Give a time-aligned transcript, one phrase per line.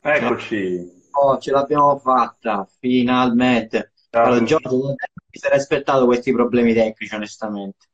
[0.00, 0.94] Eccoci.
[1.12, 3.92] Oh, ce l'abbiamo fatta, finalmente.
[4.10, 7.86] Allora, Giorgio, non mi sarei aspettato questi problemi tecnici, onestamente.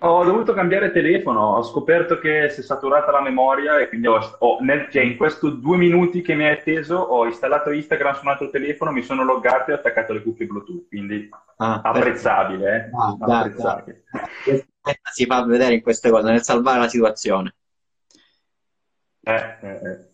[0.00, 4.18] Ho dovuto cambiare telefono, ho scoperto che si è saturata la memoria e quindi ho,
[4.40, 8.20] ho- nel- cioè, in questi due minuti che mi hai atteso ho installato Instagram su
[8.24, 12.74] un altro telefono, mi sono loggato e ho attaccato le cuffie Bluetooth, quindi Ah, apprezzabile,
[12.74, 12.90] eh?
[12.96, 13.38] Ah, dai, dai.
[13.38, 14.04] Apprezzabile.
[14.44, 14.66] Che
[15.12, 17.54] si fa vedere in queste cose, nel salvare la situazione.
[19.26, 20.12] Eh, eh, eh.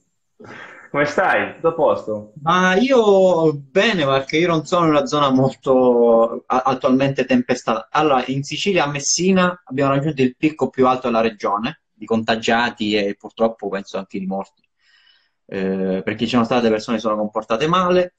[0.91, 1.55] Come stai?
[1.55, 2.33] Tutto a posto?
[2.43, 7.89] Ma io bene, perché io non sono in una zona molto attualmente tempestata.
[7.91, 12.95] Allora, in Sicilia, a Messina, abbiamo raggiunto il picco più alto della regione di contagiati
[12.97, 14.63] e purtroppo penso anche di morti,
[15.47, 18.15] Eh, perché ci sono state persone che sono comportate male.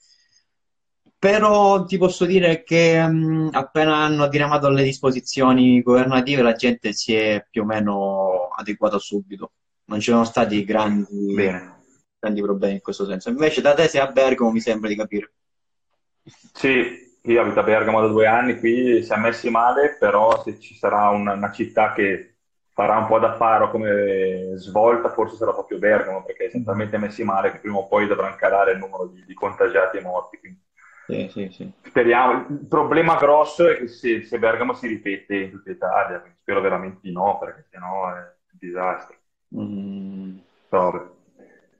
[1.17, 7.13] Però ti posso dire che mh, appena hanno diramato le disposizioni governative, la gente si
[7.13, 9.51] è più o meno adeguata subito.
[9.85, 11.79] Non ci sono stati grandi, Bene.
[12.21, 13.29] Grandi problemi in questo senso.
[13.29, 15.33] Invece da te sei a Bergamo, mi sembra di capire.
[16.53, 20.75] Sì, io abito a Bergamo da due anni, qui siamo messi male, però se ci
[20.75, 22.35] sarà una, una città che
[22.73, 27.23] farà un po' da faro come svolta, forse sarà proprio Bergamo, perché siamo talmente messi
[27.23, 30.37] male che prima o poi dovranno calare il numero di, di contagiati e morti.
[30.39, 30.59] Quindi
[31.07, 31.71] Sì, sì, sì.
[31.81, 32.47] speriamo.
[32.49, 36.99] Il problema grosso è che se, se Bergamo si ripete in tutta Italia, spero veramente
[37.01, 39.15] di no, perché sennò è un disastro.
[39.51, 40.99] Mm, Vabbè.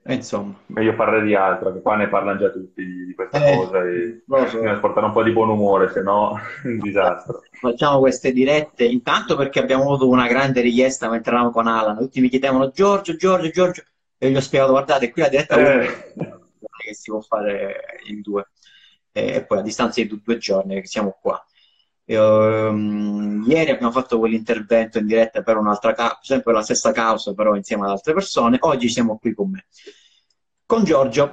[0.04, 3.42] E insomma, Meglio parlare di altro, che qua ne parlano già tutti di, questa Eh,
[3.42, 4.36] cosa e so.
[4.36, 7.40] bisogna portare un po' di buon umore, se no è un disastro.
[7.60, 11.96] facciamo queste dirette intanto perché abbiamo avuto una grande richiesta mentre eravamo con Alan.
[11.98, 13.82] Tutti mi chiedevano Giorgio, Giorgio, Giorgio,
[14.18, 15.88] e gli ho spiegato: guardate, qui la diretta Eh,
[16.76, 18.50] che si può fare in due,
[19.12, 21.44] e poi a distanza di due giorni che siamo qua.
[22.14, 27.54] Ehm, ieri abbiamo fatto quell'intervento in diretta per un'altra causa, sempre la stessa causa, però
[27.54, 28.56] insieme ad altre persone.
[28.60, 29.66] Oggi siamo qui con me.
[30.66, 31.28] Con Giorgio,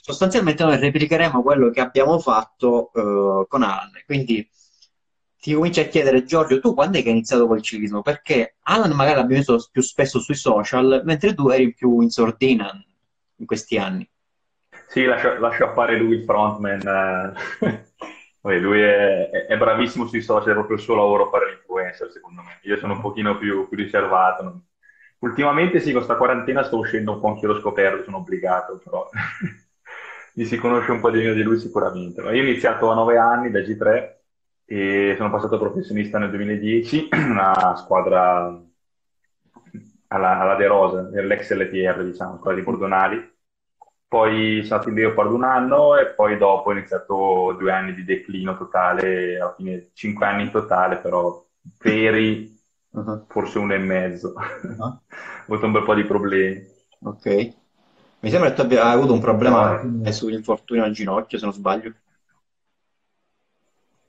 [0.00, 3.90] sostanzialmente noi replicheremo quello che abbiamo fatto eh, con Alan.
[4.04, 4.48] Quindi
[5.40, 8.02] ti comincio a chiedere, Giorgio, tu quando è che hai iniziato col ciclismo?
[8.02, 12.70] Perché Alan magari l'abbiamo visto più spesso sui social, mentre tu eri più in sordina
[13.38, 14.08] in questi anni.
[14.88, 17.34] sì, lascia, lascia fare lui il frontman.
[17.60, 17.85] eh.
[18.46, 22.42] Poi lui è, è- bravissimo sui social, è proprio il suo lavoro fare l'influencer, secondo
[22.42, 22.60] me.
[22.62, 24.44] Io sono un pochino più, più riservato.
[24.44, 24.62] non-
[25.18, 29.08] Ultimamente sì, con sta quarantena sto uscendo un po' anch'io allo scoperto, sono obbligato, però
[30.32, 32.22] gli si conosce un po' di meno di lui sicuramente.
[32.22, 34.20] Ma io ho iniziato a 9 anni da G3
[34.64, 38.62] e sono passato professionista nel 2010, una squadra
[40.08, 43.34] alla, alla De Rosa, dell'ex LTR, diciamo, quella di Bordonali.
[44.08, 48.04] Poi sono stato in Leopard un anno e poi dopo ho iniziato due anni di
[48.04, 51.44] declino totale, alla fine cinque anni in totale, però
[51.78, 52.54] veri
[52.94, 53.26] Uh-huh.
[53.26, 54.34] forse uno e mezzo.
[54.78, 55.00] Ah,
[55.48, 56.64] Ho avuto un bel po' di problemi.
[57.00, 57.26] Ok.
[58.20, 61.94] Mi sembra che tu abbia avuto un problema No, sull'infortunio al ginocchio, se non sbaglio.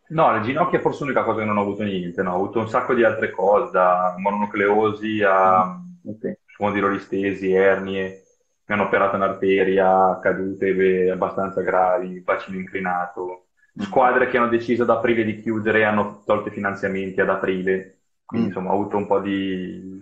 [0.10, 2.60] no, le ginocchia forse è l'unica cosa che non ho avuto niente, no, ho avuto
[2.60, 6.38] un sacco di altre cose, da mononucleosi a Ok.
[6.46, 8.24] spondilolistesi, ernie,
[8.68, 13.48] mi hanno operato un'arteria, cadute abbastanza gravi, bacino inclinato.
[13.76, 13.84] Mm.
[13.84, 18.48] Squadre che hanno deciso ad aprile di chiudere hanno tolto i finanziamenti ad aprile, quindi
[18.48, 18.50] Mm.
[18.50, 20.00] insomma ho avuto un po' di,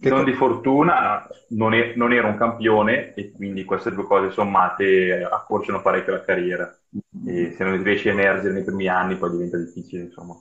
[0.00, 4.04] Che non co- di fortuna, non, e- non ero un campione e quindi queste due
[4.04, 6.76] cose sommate accorciano parecchio la carriera
[7.24, 10.34] e se non riesci a emergere nei primi anni poi diventa difficile, insomma.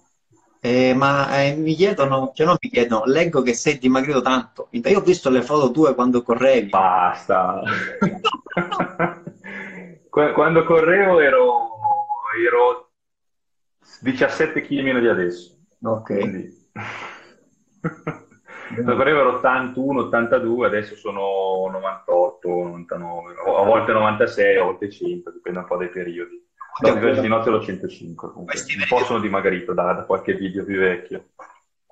[0.64, 4.68] Eh, ma eh, mi chiedono, cioè non mi chiedono, leggo che sei dimagrito tanto.
[4.70, 6.70] Io ho visto le foto tue quando correvi.
[6.70, 7.62] Basta.
[10.08, 11.70] Qu- Quando correvo ero,
[12.46, 12.92] ero
[14.02, 16.16] 17 kg meno di adesso, Ok.
[16.16, 16.60] quindi
[18.74, 25.32] quando correvo ero 81, 82, adesso sono 98, 99, a volte 96, a volte 100,
[25.32, 26.40] dipende un po' dai periodi.
[26.80, 28.54] Dopo ancora- di notte ero 105, comunque.
[28.54, 31.26] Questi un po' sono dimagrito da, da qualche video più vecchio.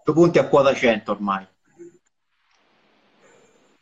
[0.04, 1.46] Tu punti a quota 100 ormai.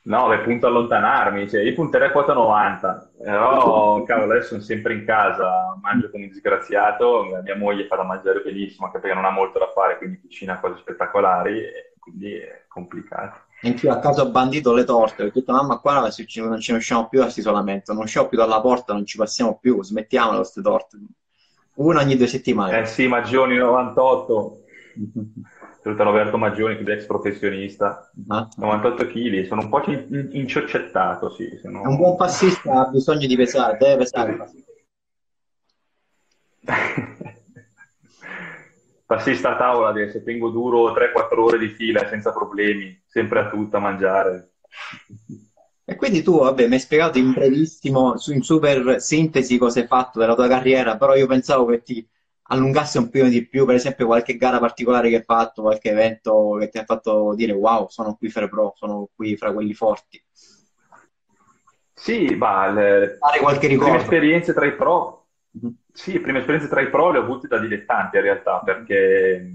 [0.07, 4.61] No, beh, punto a allontanarmi, cioè, io punterei a quota 90, però cavolo, adesso sono
[4.61, 9.25] sempre in casa, mangio come disgraziato, mia moglie fa da mangiare benissimo, anche perché non
[9.25, 13.46] ha molto da fare, quindi cucina cose spettacolari, e quindi è complicato.
[13.61, 16.59] In più a caso ho bandito le torte, ho detto mamma qua non ci non
[16.59, 19.57] ce ne usciamo più da questo isolamento, non usciamo più dalla porta, non ci passiamo
[19.57, 20.97] più, smettiamola queste torte.
[21.75, 22.79] Una ogni due settimane.
[22.81, 24.63] Eh sì, Maggioni 98,
[25.81, 28.47] saluto Roberto Maggioni, ex professionista, Ah.
[28.57, 33.35] 98 kg, sono un po' in- inciocciottato, sì, sono- Un buon passista ha bisogno di
[33.35, 34.37] pesare, deve pesare.
[39.07, 43.77] Passista a tavola adesso, tengo duro 3-4 ore di fila senza problemi, sempre a tutto
[43.77, 44.55] a mangiare.
[45.85, 50.19] E quindi tu, vabbè, mi hai spiegato in brevissimo, in super sintesi cosa hai fatto
[50.19, 52.05] della tua carriera, però io pensavo che ti
[52.49, 56.57] allungassi un pochino di più, per esempio qualche gara particolare che hai fatto, qualche evento
[56.59, 59.73] che ti ha fatto dire wow, sono qui fra i pro, sono qui fra quelli
[59.73, 60.21] forti.
[61.93, 63.95] Sì, ma le Fare qualche ricordo.
[63.95, 65.75] esperienze tra i pro, Mhm.
[65.97, 69.51] Sì, prime esperienze tra i pro le ho avute da dilettanti in realtà, perché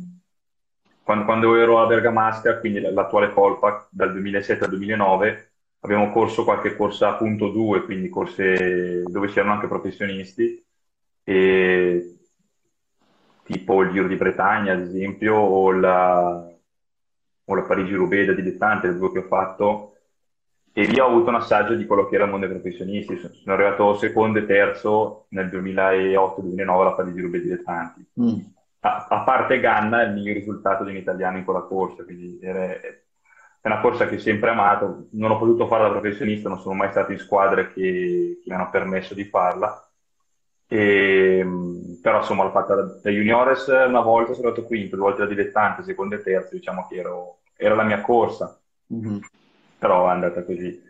[1.05, 6.75] quando, quando ero a Bergamasca, quindi l'attuale Colpac, dal 2007 al 2009, abbiamo corso qualche
[6.75, 10.61] corsa a punto 2, quindi corse dove c'erano anche professionisti,
[11.23, 12.17] e
[13.45, 16.53] tipo il Giro di Bretagna, ad esempio, o la,
[17.45, 19.92] o la Parigi-Roubaix da dilettante, le due che ho fatto,
[20.75, 23.17] e lì ho avuto un assaggio di quello che era il mondo dei professionisti.
[23.19, 28.07] Sono arrivato secondo e terzo nel 2008-2009 alla Parigi-Roubaix dilettanti.
[28.21, 28.39] Mm.
[28.81, 32.39] A, a parte Ganna, è il miglior risultato di un italiano in quella corsa, quindi
[32.43, 35.07] era- è una corsa che ho sempre amato.
[35.13, 38.55] Non ho potuto farla da professionista, non sono mai stato in squadre che, che mi
[38.55, 39.87] hanno permesso di farla.
[40.67, 45.05] E, mh, però insomma l'ho fatta da, da juniores una volta, sono arrivato quinto, due
[45.05, 48.57] volte da dilettante, secondo e terzo, diciamo che ero- era la mia corsa,
[48.89, 49.21] Mhm.
[49.83, 50.81] Però è andata così.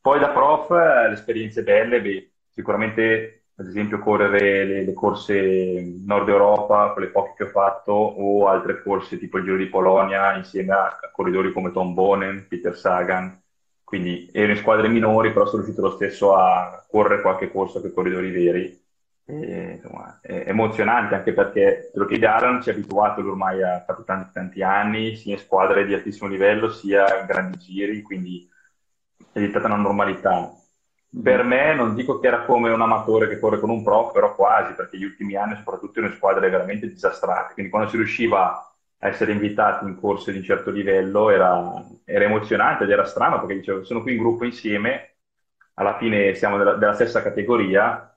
[0.00, 5.82] Poi da prof, eh, le esperienze belle, beh, sicuramente ad esempio correre le, le corse
[6.06, 10.36] Nord Europa, quelle poche che ho fatto, o altre corse tipo il Giro di Polonia
[10.36, 13.36] insieme a, a corridori come Tom Bonen, Peter Sagan,
[13.82, 17.90] quindi ero in squadre minori, però sono riuscito lo stesso a correre qualche corsa con
[17.90, 18.79] i corridori veri.
[19.30, 23.82] E, insomma, è emozionante anche perché te lo chiede Alan, ci è abituato, ormai ha
[23.86, 28.48] fatto tanti, tanti anni, sia in squadre di altissimo livello, sia in grandi giri, quindi
[29.32, 30.52] è diventata una normalità.
[31.22, 34.34] Per me non dico che era come un amatore che corre con un pro, però
[34.34, 39.08] quasi, perché gli ultimi anni, soprattutto in squadre veramente disastrate, quindi quando si riusciva a
[39.08, 43.54] essere invitati in corse di un certo livello era, era emozionante ed era strano perché
[43.54, 45.14] dicevo, sono qui in gruppo insieme,
[45.74, 48.09] alla fine siamo della, della stessa categoria,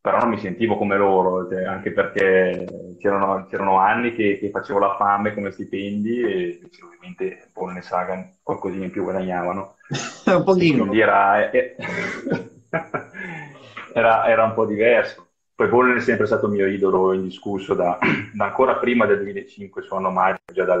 [0.00, 4.78] però non mi sentivo come loro, cioè, anche perché c'erano c'erano anni che, che facevo
[4.78, 9.76] la fame come stipendi e ovviamente Paul e Sagan qualcosina in più guadagnavano.
[10.26, 10.84] Un pochino.
[10.84, 11.74] Quindi era, eh,
[13.94, 15.26] era, era un po' diverso.
[15.54, 17.98] Poi Bollner è sempre stato mio idolo indiscusso da,
[18.32, 20.80] da ancora prima del 2005 su Anno Maggio, già dal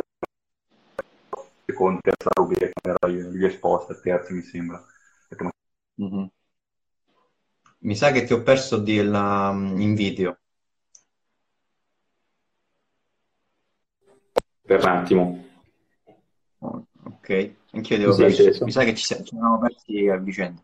[1.64, 4.84] secondo, terza Roubaix, quando era gli esposta, terzo mi sembra.
[5.98, 6.30] Mhm.
[7.80, 10.38] Mi sa che ti ho perso di la- in video.
[14.68, 15.44] per un attimo.
[16.58, 18.64] Oh, ok, anch'io devo Sì, perso.
[18.66, 20.62] Mi sa che ci, siamo- ci persi a vicenda.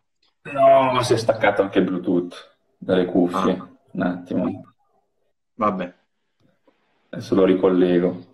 [0.53, 3.53] No, si è staccato anche il Bluetooth dalle cuffie.
[3.53, 3.69] Ah.
[3.93, 4.75] Un attimo,
[5.55, 5.95] Vabbè.
[7.11, 8.27] adesso lo ricollego.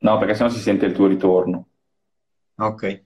[0.00, 1.68] No, perché sennò si sente il tuo ritorno.
[2.56, 3.04] Ok.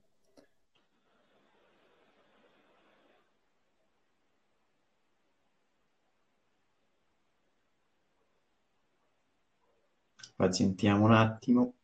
[10.41, 11.75] Pazientiamo un attimo.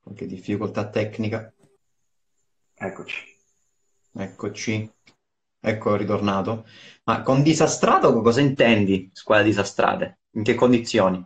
[0.00, 1.54] Qualche difficoltà tecnica.
[2.74, 3.36] Eccoci.
[4.14, 4.92] Eccoci.
[5.60, 6.66] Ecco ritornato.
[7.04, 10.18] Ma con disastrato cosa intendi, squadre disastrate?
[10.30, 11.24] In che condizioni?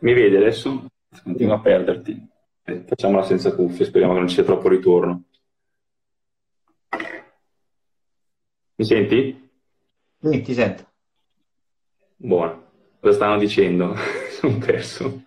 [0.00, 0.86] Mi vedi adesso?
[1.22, 2.28] Continuo a perderti.
[2.62, 5.24] Eh, Facciamola senza cuffie, speriamo che non ci sia troppo ritorno.
[8.74, 9.50] Mi senti?
[10.18, 10.92] Quindi ti sento.
[12.16, 12.65] Buono.
[13.06, 13.94] Cosa stanno dicendo?
[14.34, 15.22] Sono perso.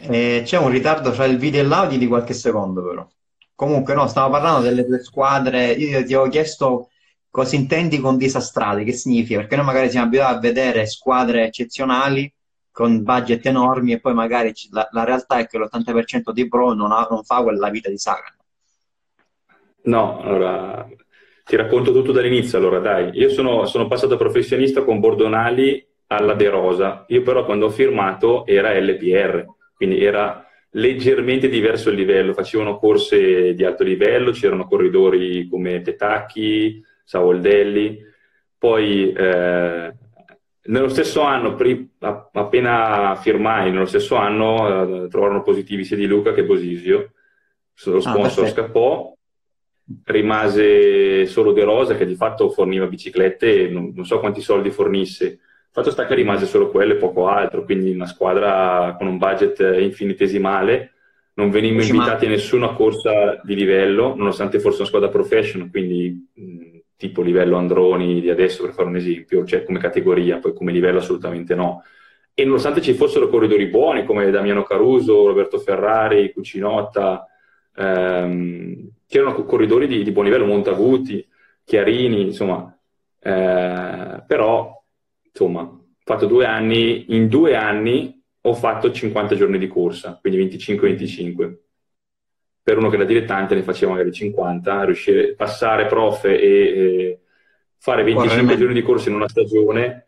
[0.00, 3.06] Eh, c'è un ritardo fra il video e l'audio di qualche secondo, però.
[3.54, 5.72] Comunque, no, stavo parlando delle due squadre.
[5.72, 6.88] Io ti avevo chiesto
[7.28, 9.40] cosa intendi con disastrate, che significa?
[9.40, 12.32] Perché noi magari siamo abituati a vedere squadre eccezionali
[12.70, 16.92] con budget enormi e poi magari la, la realtà è che l'80% dei pro non,
[16.92, 18.34] ha- non fa quella vita di Sagan.
[19.82, 20.88] No, allora
[21.44, 22.56] ti racconto tutto dall'inizio.
[22.56, 27.04] Allora, dai, io sono, sono passato professionista con Bordonali alla De Rosa.
[27.08, 29.44] Io però quando ho firmato era LPR,
[29.74, 32.32] quindi era leggermente diverso il livello.
[32.34, 37.98] Facevano corse di alto livello, c'erano corridori come Petacchi, Savoldelli.
[38.58, 39.94] Poi eh,
[40.62, 46.32] nello stesso anno, pri- appena firmai, nello stesso anno eh, trovarono positivi sia di Luca
[46.32, 47.12] che Bosisio.
[47.84, 48.46] Lo Ah, sponsor perfetto.
[48.62, 49.14] scappò,
[50.04, 55.40] rimase solo De Rosa che di fatto forniva biciclette non, non so quanti soldi fornisse.
[55.76, 59.60] Fatto sta che rimase solo quello e poco altro, quindi una squadra con un budget
[59.78, 60.92] infinitesimale.
[61.34, 66.78] Non venimmo invitati a nessuna corsa di livello, nonostante fosse una squadra professional, quindi mh,
[66.96, 70.96] tipo livello Androni di adesso per fare un esempio, cioè come categoria, poi come livello
[70.96, 71.82] assolutamente no.
[72.32, 77.26] e nonostante ci fossero corridori buoni come Damiano Caruso, Roberto Ferrari, Cucinotta,
[77.76, 81.22] ehm, che erano corridori di, di, buon livello, Montaguti,
[81.64, 82.74] Chiarini, insomma,
[83.20, 84.75] eh, però,
[85.36, 90.42] insomma, ho fatto due anni, in due anni ho fatto 50 giorni di corsa, quindi
[90.56, 91.56] 25-25.
[92.62, 97.20] Per uno che da dilettante ne faceva magari 50, riuscire a passare prof e, e
[97.78, 100.06] fare 25 giorni di corsa in una stagione.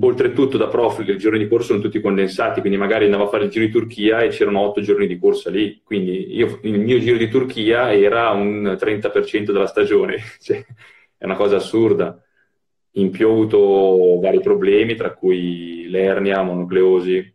[0.00, 3.44] Oltretutto da profil i giorni di corsa sono tutti condensati, quindi magari andavo a fare
[3.44, 7.00] il giro di Turchia e c'erano otto giorni di corsa lì, quindi io, il mio
[7.00, 10.64] giro di Turchia era un 30% della stagione, cioè,
[11.16, 12.22] è una cosa assurda.
[12.92, 17.34] In più ho avuto vari problemi, tra cui l'ernia, monucleosi.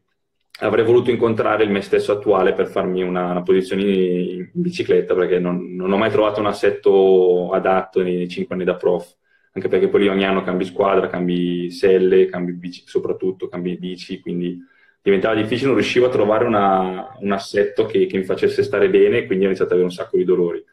[0.60, 5.40] Avrei voluto incontrare il me stesso attuale per farmi una, una posizione in bicicletta, perché
[5.40, 9.16] non, non, ho mai trovato un assetto adatto nei cinque anni da prof
[9.58, 14.60] anche perché poi ogni anno cambi squadra, cambi selle, cambi bici, soprattutto cambi bici, quindi
[15.02, 19.26] diventava difficile, non riuscivo a trovare una, un assetto che, che, mi facesse stare bene,
[19.26, 20.64] quindi ho iniziato ad avere un sacco di dolori.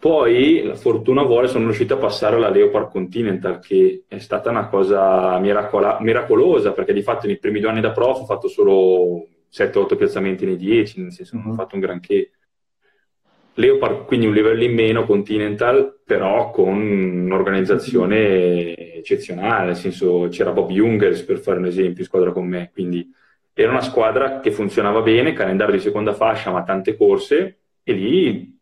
[0.00, 4.66] Poi, la fortuna vuole, sono riuscito a passare alla Leopard Continental, che è stata una
[4.66, 9.26] cosa miracola, miracolosa, perché di fatto nei primi due anni da prof ho fatto solo
[9.52, 11.56] 7-8 piazzamenti nei 10, nel senso non ho mm-hmm.
[11.58, 12.30] fatto un granché.
[13.52, 20.70] Leopard quindi un livello in meno, Continental, però con un'organizzazione eccezionale, nel senso c'era Bob
[20.70, 23.06] Jungers per fare un esempio in squadra con me, quindi
[23.52, 28.59] era una squadra che funzionava bene, calendario di seconda fascia ma tante corse e lì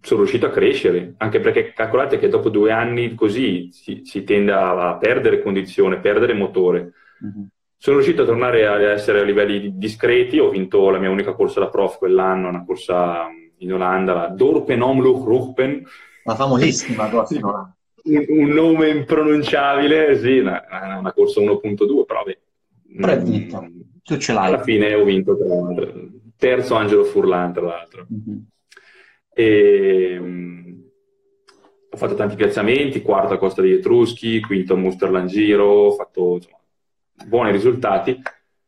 [0.00, 4.52] sono riuscito a crescere, anche perché calcolate che dopo due anni così si, si tende
[4.52, 6.92] a perdere condizione, perdere motore.
[7.24, 7.46] Mm-hmm.
[7.76, 11.60] Sono riuscito a tornare a essere a livelli discreti, ho vinto la mia unica corsa
[11.60, 13.28] da prof quell'anno, una corsa
[13.58, 15.84] in Olanda, la Dorpen Omloop Rupen.
[16.24, 17.72] La famosissima corsa in Olanda.
[18.08, 20.64] Un, un, nome impronunciabile, sì, una,
[20.98, 22.38] una corsa 1.2, però beh,
[22.96, 23.68] però è vinto.
[24.02, 24.46] Tu ce l'hai.
[24.46, 25.92] Alla fine ho vinto tra
[26.38, 28.06] terzo Angelo Furlan, tra l'altro.
[28.10, 28.38] Mm-hmm.
[29.38, 30.82] E, um,
[31.90, 36.34] ho fatto tanti piazzamenti, quarto a Costa degli Etruschi, quinto a Musterland Giro, ho fatto
[36.34, 36.58] insomma,
[37.24, 38.20] buoni risultati.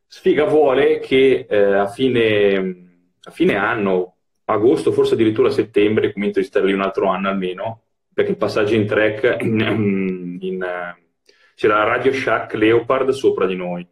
[0.07, 6.43] Sfiga vuole che eh, a, fine, a fine anno, agosto, forse addirittura settembre, comincio a
[6.43, 7.81] stare lì un altro anno almeno,
[8.13, 10.95] perché il passaggio in track in, in,
[11.53, 13.85] c'era la Radio Shack Leopard sopra di noi,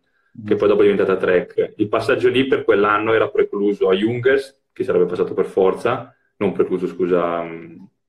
[0.46, 1.74] che poi dopo è diventata track.
[1.76, 6.54] Il passaggio lì per quell'anno era precluso a Jungers, che sarebbe passato per forza, non
[6.54, 7.42] precluso, scusa,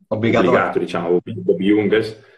[0.08, 2.28] obbligato, obbligato diciamo, Bob Jungers,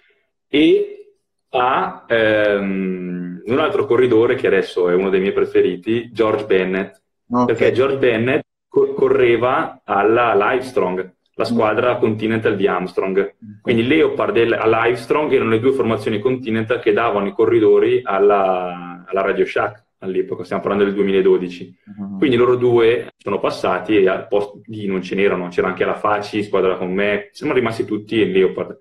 [0.48, 1.16] e
[1.50, 7.46] a ehm, un altro corridore che adesso è uno dei miei preferiti, George Bennett, okay.
[7.46, 13.34] perché George Bennett correva alla Livestrong, la squadra Continental di Armstrong.
[13.60, 19.20] Quindi Leopard e Livestrong erano le due formazioni Continental che davano i corridori alla, alla
[19.20, 21.78] Radio Shack all'epoca, stiamo parlando del 2012.
[21.86, 22.18] Uh-huh.
[22.18, 25.94] Quindi loro due sono passati e al posto lì non ce n'erano, c'era anche la
[25.94, 28.78] Faci, squadra con me, siamo rimasti tutti in Leopard.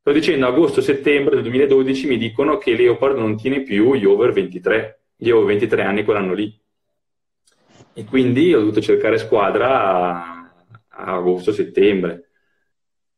[0.00, 5.00] Sto dicendo agosto-settembre del 2012 mi dicono che Leopard non tiene più gli over 23,
[5.16, 6.58] gli over 23 anni quell'anno lì.
[7.92, 10.46] E quindi ho dovuto cercare squadra
[10.88, 12.30] a agosto-settembre.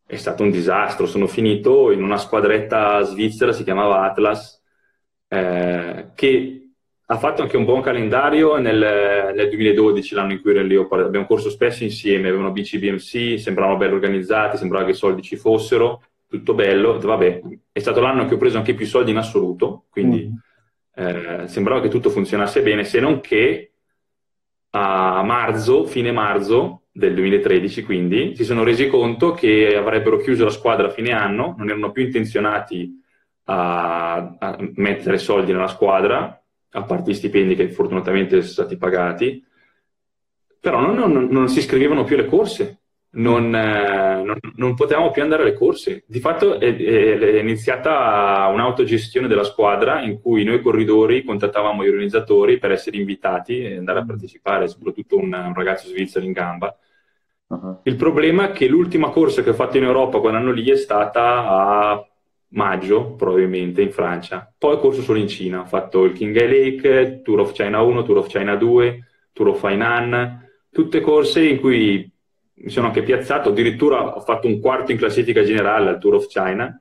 [0.04, 1.06] È stato un disastro.
[1.06, 4.60] Sono finito in una squadretta svizzera, si chiamava Atlas,
[5.28, 6.59] eh, che
[7.12, 11.06] ha fatto anche un buon calendario nel, nel 2012, l'anno in cui ero in Leopard.
[11.06, 15.34] Abbiamo corso spesso insieme, avevano BC BMC, sembravano belli organizzati, sembrava che i soldi ci
[15.34, 17.00] fossero, tutto bello.
[17.00, 17.40] Vabbè,
[17.72, 21.04] è stato l'anno che ho preso anche più soldi in assoluto, quindi mm.
[21.04, 23.72] eh, sembrava che tutto funzionasse bene, se non che
[24.70, 30.50] a marzo, fine marzo del 2013, quindi si sono resi conto che avrebbero chiuso la
[30.50, 33.02] squadra a fine anno, non erano più intenzionati
[33.46, 36.39] a, a mettere soldi nella squadra,
[36.70, 39.44] a parte gli stipendi che fortunatamente sono stati pagati,
[40.58, 42.80] però non, non, non si iscrivevano più alle corse
[43.12, 46.04] non, eh, non, non, potevamo più andare alle corse.
[46.06, 52.58] Di fatto è, è, iniziata un'autogestione della squadra in cui noi corridori contattavamo gli organizzatori
[52.58, 56.76] per essere invitati e andare a partecipare, soprattutto un, un ragazzo svizzero in gamba.
[57.48, 57.80] Uh-huh.
[57.82, 61.48] Il problema è che l'ultima corsa che ho fatto in Europa quell'anno lì è stata
[61.48, 62.09] a
[62.50, 64.52] maggio, probabilmente, in Francia.
[64.56, 65.60] Poi ho corso solo in Cina.
[65.60, 69.64] Ho fatto il King Lake, Tour of China 1, Tour of China 2, Tour of
[69.64, 72.10] Hainan, tutte corse in cui
[72.62, 76.26] mi sono anche piazzato, addirittura ho fatto un quarto in classifica generale al Tour of
[76.26, 76.80] China,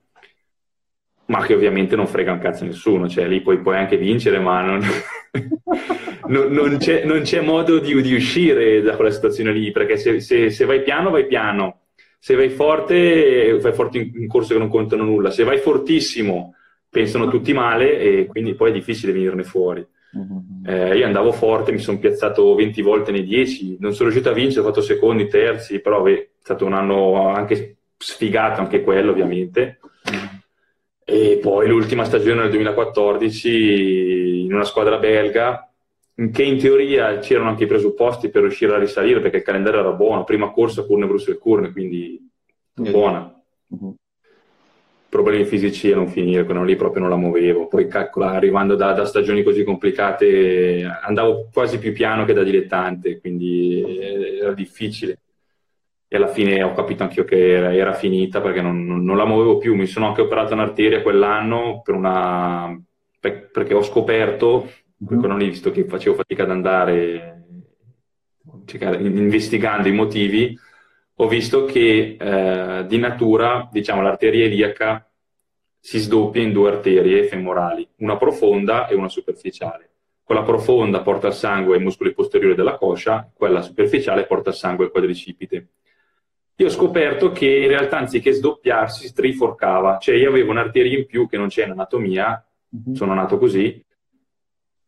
[1.26, 4.62] ma che ovviamente non frega un cazzo nessuno, cioè lì poi puoi anche vincere, ma
[4.62, 4.82] non,
[6.28, 10.20] non, non, c'è, non c'è, modo di, di, uscire da quella situazione lì, perché se,
[10.20, 11.82] se, se, vai piano, vai piano,
[12.20, 16.54] se vai forte, vai forte in, in corse che non contano nulla, se vai fortissimo,
[16.90, 19.86] pensano tutti male e quindi poi è difficile venirne fuori.
[20.18, 20.66] Mm-hmm.
[20.66, 24.36] Eh, io andavo forte, mi sono piazzato 20 volte nei 10, non sono riuscito a
[24.36, 29.12] vincere, ho fatto secondi, terzi, però beh, è stato un anno anche sfigato, anche quello
[29.12, 29.80] ovviamente.
[30.12, 30.26] Mm-hmm.
[31.06, 35.69] E poi l'ultima stagione nel 2014 in una squadra belga
[36.32, 39.92] che in teoria c'erano anche i presupposti per riuscire a risalire perché il calendario era
[39.92, 42.30] buono, prima corsa Curne Bruxelles Curne, quindi
[42.80, 42.92] mm-hmm.
[42.92, 43.42] buona.
[43.74, 43.92] Mm-hmm
[45.10, 47.68] problemi fisici a non finire, quello lì proprio non la muovevo.
[47.68, 53.20] Poi calcola, arrivando da, da, stagioni così complicate andavo quasi più piano che da dilettante,
[53.20, 53.84] quindi
[54.40, 55.20] era difficile.
[56.08, 59.26] E alla fine ho capito anch'io che era, era finita perché non, non, non, la
[59.26, 59.76] muovevo più.
[59.76, 62.80] Mi sono anche operato un'arteria quell'anno per una...
[63.20, 64.70] perché ho scoperto.
[65.06, 67.44] Quello lì, visto che facevo fatica ad andare,
[69.00, 70.58] investigando i motivi,
[71.16, 75.10] ho visto che eh, di natura, diciamo, l'arteria iliaca
[75.80, 79.90] si sdoppia in due arterie femorali, una profonda e una superficiale.
[80.24, 84.86] Quella profonda porta il sangue ai muscoli posteriori della coscia, quella superficiale porta il sangue
[84.86, 85.68] al quadricipite.
[86.56, 91.06] Io ho scoperto che in realtà anziché sdoppiarsi si triforcava, cioè io avevo un'arteria in
[91.06, 92.96] più che non c'è in anatomia, mm-hmm.
[92.96, 93.84] sono nato così,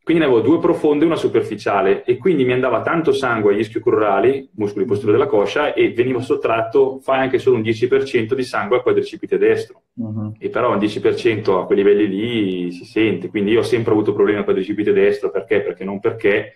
[0.03, 3.59] quindi ne avevo due profonde e una superficiale e quindi mi andava tanto sangue agli
[3.59, 8.77] ischio-crurali, muscoli posteriori della coscia, e veniva sottratto, fai anche solo un 10% di sangue
[8.77, 9.83] al quadricipite destro.
[9.93, 10.33] Uh-huh.
[10.39, 13.29] E però un 10% a quei livelli lì si sente.
[13.29, 15.61] Quindi io ho sempre avuto problemi al quadricipite destro, perché?
[15.61, 16.55] Perché non perché.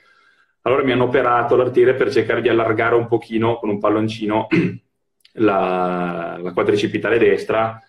[0.61, 4.47] Allora mi hanno operato l'arteria per cercare di allargare un pochino con un palloncino
[5.33, 7.79] la, la quadricipitale destra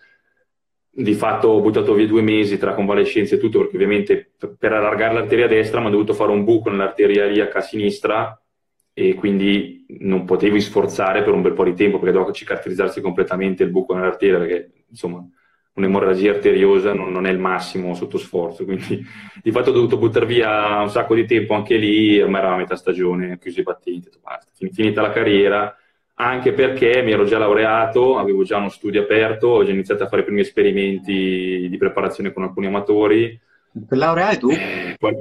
[0.99, 5.13] di fatto ho buttato via due mesi tra convalescenze e tutto, perché ovviamente per allargare
[5.13, 8.41] l'arteria destra mi ho dovuto fare un buco nell'arteria iliaca sinistra
[8.93, 13.61] e quindi non potevi sforzare per un bel po' di tempo perché doveva cicatrizzarsi completamente
[13.61, 15.23] il buco nell'arteria perché insomma
[15.73, 19.05] un'emorragia arteriosa non, non, è il massimo sotto sforzo quindi
[19.43, 22.57] di fatto ho dovuto buttare via un sacco di tempo anche lì ormai era a
[22.57, 24.09] metà stagione chiuso i battenti
[24.71, 25.76] finita la carriera
[26.19, 30.07] anche perché mi ero già laureato, avevo già uno studio aperto, ho già iniziato a
[30.07, 33.39] fare i primi esperimenti di preparazione con alcuni amatori.
[33.87, 34.49] Per laureare tu?
[34.49, 35.15] Eh, poi,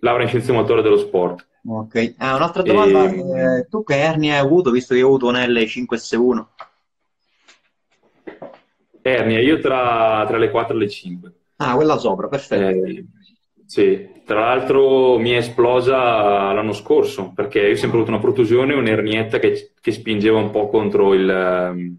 [0.00, 1.46] laurea in scienze motore dello sport.
[1.68, 3.58] Ok, ah, un'altra domanda, e...
[3.58, 6.44] eh, tu che ernia hai avuto, visto che hai avuto un L5S1?
[9.02, 11.32] Ernia, io tra, tra, le 4 e le 5.
[11.56, 12.86] Ah, quella sopra, perfetto.
[12.86, 13.04] Eh,
[13.64, 18.72] sì, tra l'altro mi è esplosa l'anno scorso perché io ho sempre avuto una protusione
[18.72, 21.96] e un'ernietta che, che, spingeva un po' contro il, um,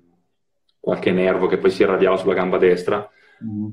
[0.77, 3.09] qualche nervo che poi si irradiava sulla gamba destra.
[3.45, 3.67] Mm.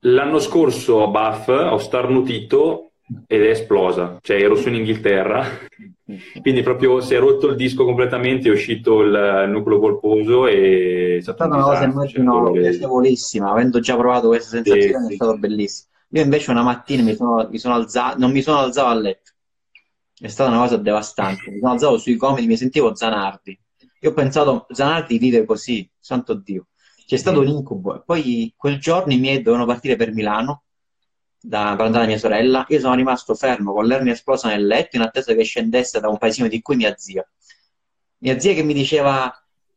[0.00, 2.92] L'anno scorso a Bath ho starnutito
[3.26, 5.44] ed è esplosa, cioè ero su in Inghilterra,
[6.40, 11.20] quindi proprio si è rotto il disco completamente, è uscito il, nucleo polposo e è
[11.20, 15.87] stata una cosa immagino cioè, piacevolissima, avendo già provato questa sensazione sì, è stato bellissimo.
[16.10, 19.32] Io invece una mattina mi sono, mi sono alzato, non mi sono alzato a letto.
[20.18, 21.50] È stata una cosa devastante.
[21.50, 23.58] Mi sono alzato sui gomiti, mi sentivo Zanardi.
[24.00, 26.68] Io ho pensato, Zanardi vive così, santo Dio.
[27.06, 28.02] C'è stato un incubo.
[28.04, 30.64] Poi quel giorno i miei dovevano partire per Milano
[31.40, 32.64] da, per andare da mia sorella.
[32.68, 36.18] Io sono rimasto fermo con l'ernia esplosa nel letto in attesa che scendesse da un
[36.18, 37.26] paesino di cui mia zia.
[38.18, 39.32] Mia zia che mi diceva,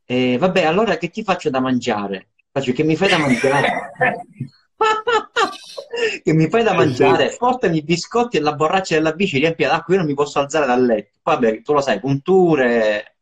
[0.06, 2.30] eh, vabbè, allora che ti faccio da mangiare?
[2.52, 3.92] Faccio che mi fai da mangiare?
[6.24, 9.94] che mi fai da mangiare, portami i biscotti e la borraccia della bici riempia d'acqua,
[9.94, 11.20] io non mi posso alzare dal letto.
[11.24, 13.16] Vabbè, tu lo sai, punture,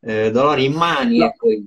[0.00, 1.26] eh, dolori in mani no.
[1.26, 1.66] e poi...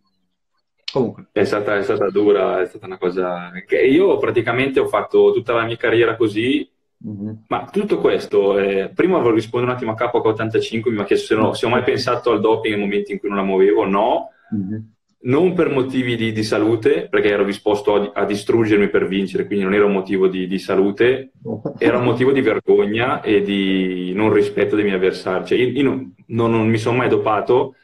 [0.91, 1.27] Comunque.
[1.31, 5.53] È stata, è stata, dura, è stata una cosa che io praticamente ho fatto tutta
[5.53, 6.67] la mia carriera così,
[7.07, 7.33] mm-hmm.
[7.47, 11.27] ma tutto questo, eh, prima volevo rispondere un attimo a capo K85, mi ha chiesto
[11.27, 13.85] se, no, se ho mai pensato al doping nei momenti in cui non la muovevo,
[13.85, 14.29] no.
[14.55, 14.79] Mm-hmm
[15.21, 19.65] non per motivi di, di, salute, perché ero disposto a, a, distruggermi per vincere, quindi
[19.65, 21.31] non era un motivo di, di, salute,
[21.77, 25.45] era un motivo di vergogna e di non rispetto dei miei avversari.
[25.45, 27.75] Cioè, io, io non, non, non, mi sono mai dopato,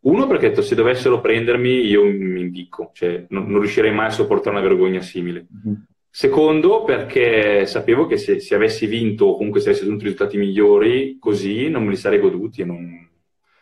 [0.00, 4.56] uno perché se dovessero prendermi io mi impicco, cioè non, non, riuscirei mai a sopportare
[4.56, 5.46] una vergogna simile.
[5.66, 5.76] Mm-hmm.
[6.10, 11.16] Secondo, perché sapevo che se, se, avessi vinto o comunque se avessi ottenuto risultati migliori,
[11.18, 13.07] così non me li sarei goduti e non,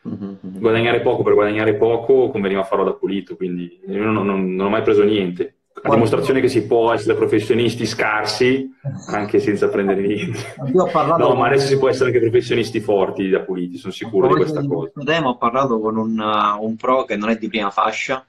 [0.06, 0.58] Mm-hmm.
[0.58, 4.70] Guadagnare poco per guadagnare poco conveniva farlo da pulito, quindi io non, non, non ho
[4.70, 5.56] mai preso niente.
[5.82, 8.74] A dimostrazione che si può essere professionisti scarsi
[9.08, 10.54] anche senza prendere niente.
[10.72, 14.60] No, ma adesso si può essere anche professionisti forti da puliti, sono sicuro di questa
[14.60, 14.90] di cosa.
[15.04, 18.26] Tema, ho parlato con un, uh, un, pro che non è di prima fascia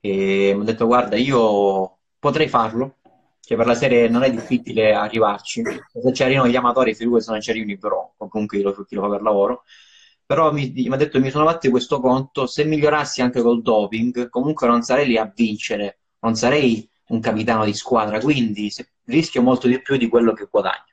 [0.00, 2.96] e mi ha detto guarda io potrei farlo,
[3.40, 7.30] cioè per la serie non è difficile arrivarci, se ci arrivano gli amatori, figure se
[7.32, 9.64] non ci arrivano i pro, o comunque chi lo, chi lo fa per lavoro,
[10.26, 14.28] però mi, mi, ha detto mi sono fatti questo conto, se migliorassi anche col doping,
[14.28, 18.72] comunque non sarei lì a vincere, non sarei un capitano di squadra, quindi
[19.04, 20.92] rischio molto di più di quello che guadagno.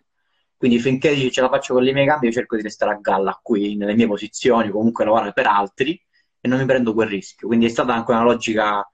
[0.57, 3.39] Quindi finché ce la faccio con le mie gambe, io cerco di restare a galla
[3.41, 5.99] qui, nelle mie posizioni, comunque lavorare per altri
[6.39, 7.47] e non mi prendo quel rischio.
[7.47, 8.87] Quindi è stata anche una logica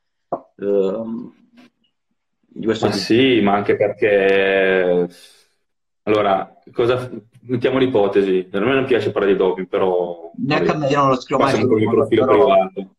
[0.58, 1.04] eh,
[2.40, 3.04] di questo ma tipo.
[3.04, 5.10] Sì, ma anche perché...
[6.04, 7.10] Allora, cosa...
[7.48, 8.48] mettiamo l'ipotesi.
[8.52, 10.32] A me non piace parlare di doping, però...
[10.46, 11.66] Neanche a me non lo scrivo mai.
[11.66, 12.44] Con il profilo però...
[12.46, 12.96] privato.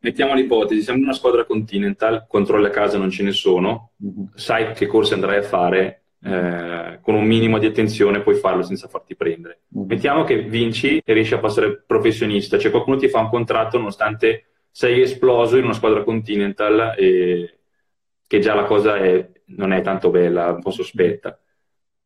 [0.00, 4.26] Mettiamo l'ipotesi, siamo una squadra continental, controlli a casa non ce ne sono, mm-hmm.
[4.34, 8.86] sai che corse andrai a fare, eh, con un minimo di attenzione puoi farlo senza
[8.86, 9.62] farti prendere.
[9.74, 9.88] Mm-hmm.
[9.88, 14.48] Mettiamo che vinci e riesci a passare professionista, cioè qualcuno ti fa un contratto nonostante
[14.70, 17.60] sei esploso in una squadra continental e
[18.26, 21.38] che già la cosa è, non è tanto bella, un po' sospetta.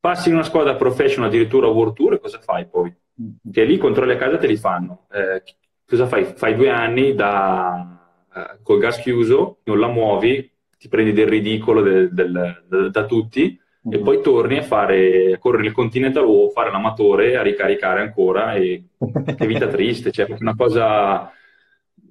[0.00, 2.94] Passi in una squadra professional addirittura World Tour e cosa fai poi?
[3.20, 3.52] Mm-hmm.
[3.52, 5.06] Che lì controlli a casa te li fanno.
[5.10, 5.42] Eh,
[5.86, 6.24] cosa fai?
[6.24, 11.82] Fai due anni da, uh, col gas chiuso, non la muovi, ti prendi del ridicolo
[11.82, 13.58] del, del, del, da tutti
[13.90, 18.54] e poi torni a fare a correre il Continental o fare l'amatore a ricaricare ancora
[18.54, 18.84] e
[19.36, 21.32] che vita triste, cioè una cosa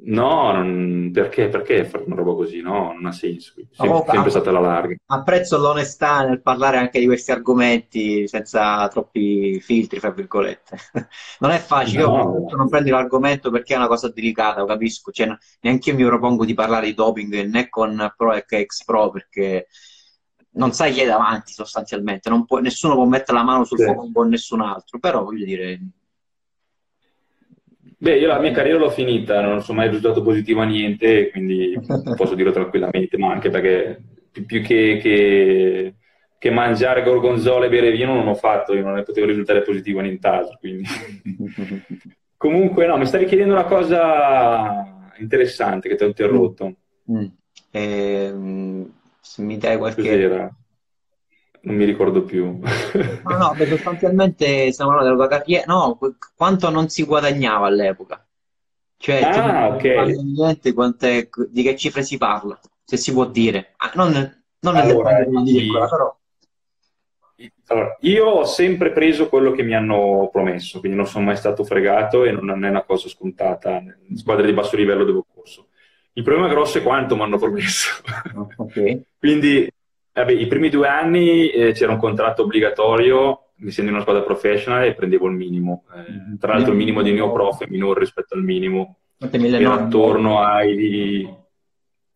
[0.07, 1.09] No, non...
[1.11, 1.49] perché?
[1.49, 2.61] Perché fare una roba così?
[2.61, 3.53] No, non ha senso.
[3.71, 4.95] Sem- oh, sempre stata la larga.
[5.05, 10.77] Apprezzo l'onestà nel parlare anche di questi argomenti senza troppi filtri, fra virgolette.
[11.39, 12.45] non è facile, no.
[12.49, 15.11] io non prendo l'argomento perché è una cosa delicata, lo capisco.
[15.11, 15.27] Cioè,
[15.61, 19.67] neanche io mi propongo di parlare di doping né con pro e ex pro perché
[20.51, 22.31] non sai chi è davanti sostanzialmente.
[22.45, 23.83] Può, nessuno può mettere la mano sul sì.
[23.83, 25.79] fuoco con nessun altro, però voglio dire
[27.99, 31.77] Beh, io la mia carriera l'ho finita, non sono mai risultato positivo a niente, quindi
[32.15, 33.99] posso dirlo tranquillamente, ma anche perché
[34.45, 35.95] più che, che,
[36.37, 40.03] che mangiare gorgonzola e bere vino non ho fatto, io non potevo risultare positivo a
[40.03, 40.57] nient'altro.
[40.59, 40.83] Quindi.
[42.37, 46.75] Comunque, no, mi stavi chiedendo una cosa interessante che ti ho interrotto.
[47.11, 47.25] Mm.
[47.71, 48.85] Eh,
[49.19, 50.01] se mi dai qualche...
[50.01, 50.55] Cos'era?
[51.61, 52.59] Non mi ricordo più.
[53.23, 55.65] no, no, perché sostanzialmente stiamo parlando della carriera.
[55.65, 55.97] No,
[56.35, 58.25] quanto non si guadagnava all'epoca?
[58.97, 59.83] Cioè, ah, ok.
[59.83, 63.73] Niente, quante, di che cifre si parla, se si può dire.
[63.77, 64.11] Ah, non,
[64.59, 66.17] non allora, di piccola, però.
[67.67, 71.63] Allora, io ho sempre preso quello che mi hanno promesso, quindi non sono mai stato
[71.63, 73.83] fregato e non è una cosa scontata.
[74.07, 75.67] In squadre di basso livello dove ho corso.
[76.13, 78.01] Il problema grosso è quanto mi hanno promesso.
[78.55, 79.03] Okay.
[79.19, 79.69] quindi
[80.17, 84.83] Vabbè, I primi due anni eh, c'era un contratto obbligatorio, essendo in una squadra professional,
[84.83, 85.83] e prendevo il minimo.
[85.93, 86.35] Eh, mm-hmm.
[86.39, 88.95] tra l'altro il minimo di neoprof è minore rispetto al minimo.
[89.19, 91.31] Era attorno ai...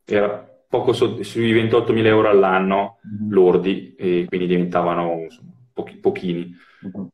[0.04, 3.32] Era poco so, sui 28.000 euro all'anno mm-hmm.
[3.32, 6.56] lordi, e quindi diventavano insomma, pochi, pochini.
[6.84, 7.08] Mm-hmm.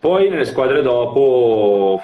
[0.00, 2.02] Poi nelle squadre dopo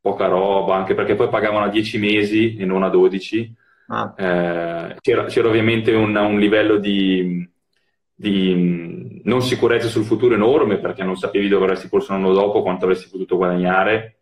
[0.00, 3.54] poca roba, anche perché poi pagavano a 10 mesi e non a 12
[3.94, 4.14] Ah.
[4.16, 7.48] Eh, c'era, c'era, ovviamente un, un livello di,
[8.12, 12.86] di, non sicurezza sul futuro enorme perché non sapevi dove avresti corso l'anno dopo, quanto
[12.86, 14.18] avresti potuto guadagnare.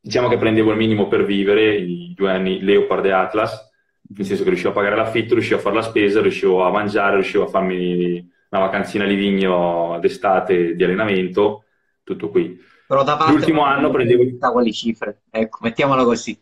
[0.00, 3.70] Diciamo che prendevo il minimo per vivere, i due anni Leopard e Atlas,
[4.00, 7.16] nel senso che riuscivo a pagare l'affitto, riuscivo a fare la spesa, riuscivo a mangiare,
[7.16, 11.64] riuscivo a farmi una vacanzina a Livigno d'estate di allenamento,
[12.02, 12.58] tutto qui.
[12.86, 14.24] Però da parte L'ultimo anno prendevo...
[14.38, 15.22] Quali cifre?
[15.30, 16.38] Ecco, mettiamolo così.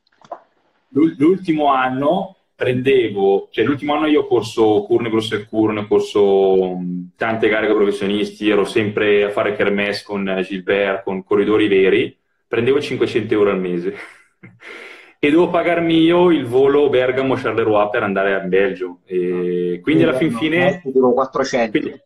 [0.89, 6.77] L'ultimo anno prendevo, cioè l'ultimo anno io ho corso Curne, Bruxelles Curne, ho corso
[7.17, 12.15] tante gare con professionisti, ero sempre a fare kermesse con Gilbert, con corridori veri,
[12.47, 13.95] prendevo 500 euro al mese.
[15.19, 18.99] e devo pagarmi io il volo Bergamo-Charleroi per andare a Belgio.
[19.07, 20.83] E quindi alla fin fine...
[20.83, 21.79] 400.
[21.79, 22.01] Quindi,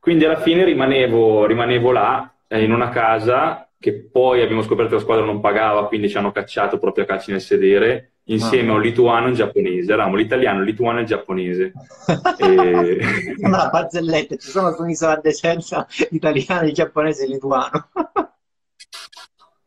[0.00, 4.96] quindi alla fine rimanevo, rimanevo là, eh, in una casa che poi abbiamo scoperto che
[4.96, 8.72] la squadra non pagava, quindi ci hanno cacciato proprio a calci nel sedere insieme ah.
[8.72, 9.92] a un lituano e un giapponese.
[9.92, 11.72] Eravamo l'italiano, il lituano e il giapponese.
[12.38, 12.98] e...
[13.38, 17.88] Una barzelletta, ci sono su un'isola deserta italiano, giapponese e lituano.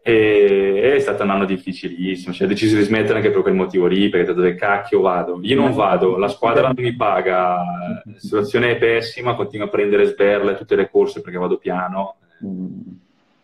[0.02, 0.94] e...
[0.96, 4.10] È stato un anno difficilissimo, cioè, ho deciso di smettere anche per quel motivo lì,
[4.10, 5.40] perché dove cacchio vado?
[5.42, 7.64] Io non vado, la squadra non mi paga,
[8.04, 12.16] la situazione è pessima, continuo a prendere sberle tutte le corse perché vado piano.
[12.44, 13.00] Mm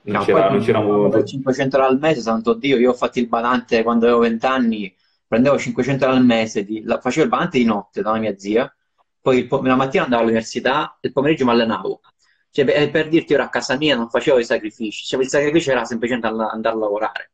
[0.08, 1.24] non no, c'era, non c'era molto.
[1.24, 4.94] 500 euro al mese, santo Dio, io ho fatto il badante quando avevo 20 anni,
[5.28, 8.38] prendevo 500 euro al mese, di, la, facevo il badante di notte da una mia
[8.38, 8.74] zia,
[9.22, 12.02] poi il, la mattina andavo all'università, il pomeriggio mi allenavo.
[12.50, 15.72] Cioè, per, per, dirti, ora a casa mia non facevo i sacrifici, cioè, il sacrificio
[15.72, 17.32] era semplicemente andare a lavorare.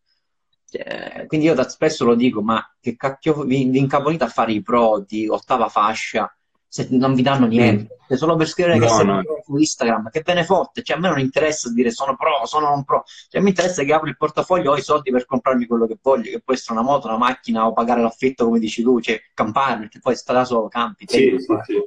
[0.68, 4.54] Cioè, quindi io da spesso lo dico, ma che cacchio vi, vi incaponite a fare
[4.54, 6.36] i pro di ottava fascia,
[6.74, 8.16] se non vi danno niente, mm.
[8.16, 9.22] solo per scrivere no, che sei no.
[9.46, 12.70] su Instagram, che ve ne fotte, cioè a me non interessa dire sono pro, sono
[12.70, 15.86] non pro, cioè mi interessa che apro il portafoglio, ho i soldi per comprarmi quello
[15.86, 19.00] che voglio, che può essere una moto, una macchina o pagare l'affitto come dici tu,
[19.02, 21.06] cioè campare, perché poi sta da solo, campi.
[21.08, 21.80] Sì, sì, sì.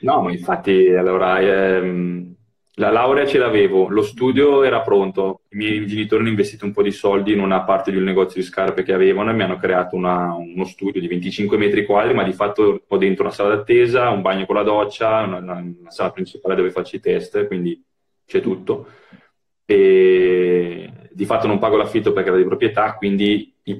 [0.00, 2.34] no, ma infatti allora ehm,
[2.78, 6.82] La laurea ce l'avevo, lo studio era pronto, i miei genitori hanno investito un po'
[6.82, 9.56] di soldi in una parte di un negozio di scarpe che avevano e mi hanno
[9.56, 13.54] creato una, uno studio di 25 metri quadri, ma di fatto ho dentro una sala
[13.54, 17.82] d'attesa, un bagno con la doccia, una, una sala principale dove faccio i test, quindi
[18.26, 18.88] c'è tutto.
[19.64, 23.78] E di fatto non pago l'affitto perché era di proprietà, quindi il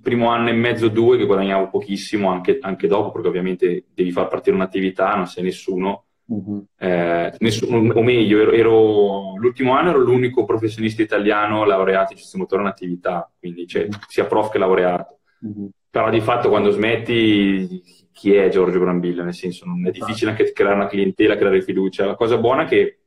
[0.00, 4.28] primo anno e mezzo, due, che guadagnavo pochissimo anche, anche dopo, perché ovviamente devi far
[4.28, 6.66] partire un'attività, non sei nessuno Uh-huh.
[6.76, 12.42] Eh, nessuno, o meglio, ero, ero, l'ultimo anno ero l'unico professionista italiano laureato in sistema
[12.42, 13.98] motore in attività, quindi cioè, uh-huh.
[14.06, 15.20] sia prof che laureato.
[15.40, 15.70] Uh-huh.
[15.90, 19.24] Però di fatto quando smetti, chi è Giorgio Brambilla?
[19.24, 22.04] Nel senso, non è difficile anche creare una clientela, creare fiducia.
[22.04, 22.98] La cosa buona è che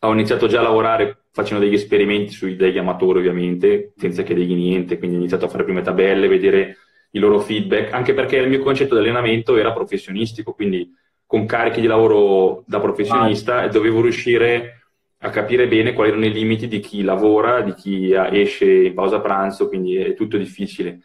[0.00, 4.98] ho iniziato già a lavorare facendo degli esperimenti sui degli amatori, ovviamente, senza chiedergli niente,
[4.98, 6.76] quindi ho iniziato a fare prime tabelle, vedere
[7.12, 10.92] i loro feedback, anche perché il mio concetto di allenamento era professionistico, quindi
[11.28, 14.84] con carichi di lavoro da professionista e dovevo riuscire
[15.18, 19.20] a capire bene quali erano i limiti di chi lavora, di chi esce in pausa
[19.20, 21.00] pranzo, quindi è tutto difficile.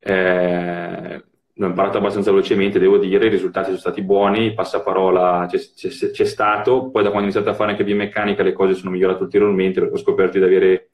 [0.00, 5.60] Eh, l'ho imparato abbastanza velocemente, devo dire, i risultati sono stati buoni, il passaparola c'è,
[5.60, 8.90] c'è, c'è, stato, poi da quando ho iniziato a fare anche biomeccanica le cose sono
[8.90, 10.88] migliorate ulteriormente perché ho scoperto di avere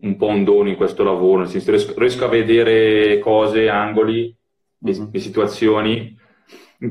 [0.00, 4.34] un po' un dono in questo lavoro, nel senso riesco, riesco a vedere cose, angoli
[4.86, 5.08] mm-hmm.
[5.12, 6.18] e situazioni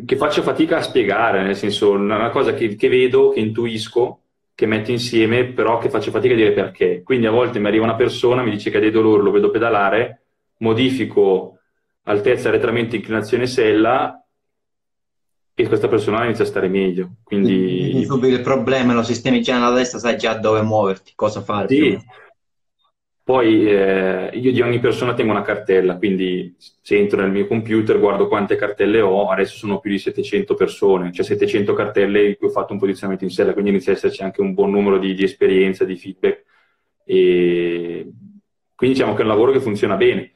[0.06, 4.22] che faccio fatica a spiegare, nel senso, una cosa che, che, vedo, che intuisco,
[4.54, 7.02] che metto insieme, però che faccio fatica a dire perché.
[7.04, 9.50] Quindi a volte mi arriva una persona, mi dice che ha dei dolori, lo vedo
[9.50, 10.22] pedalare,
[10.58, 11.58] modifico
[12.04, 14.24] altezza, arretramento, inclinazione sella
[15.54, 17.16] e questa persona inizia a stare meglio.
[17.24, 21.68] Quindi, subito il problema, lo sistemi già nella testa, sai già dove muoverti, cosa fare.
[21.68, 21.98] Sì,
[23.30, 28.00] poi eh, io di ogni persona tengo una cartella, quindi se entro nel mio computer
[28.00, 32.48] guardo quante cartelle ho, adesso sono più di 700 persone, cioè 700 cartelle in cui
[32.48, 35.14] ho fatto un posizionamento in sella, quindi inizia ad esserci anche un buon numero di,
[35.14, 36.44] di esperienza, di feedback.
[37.04, 38.12] E
[38.74, 40.32] quindi diciamo che è un lavoro che funziona bene.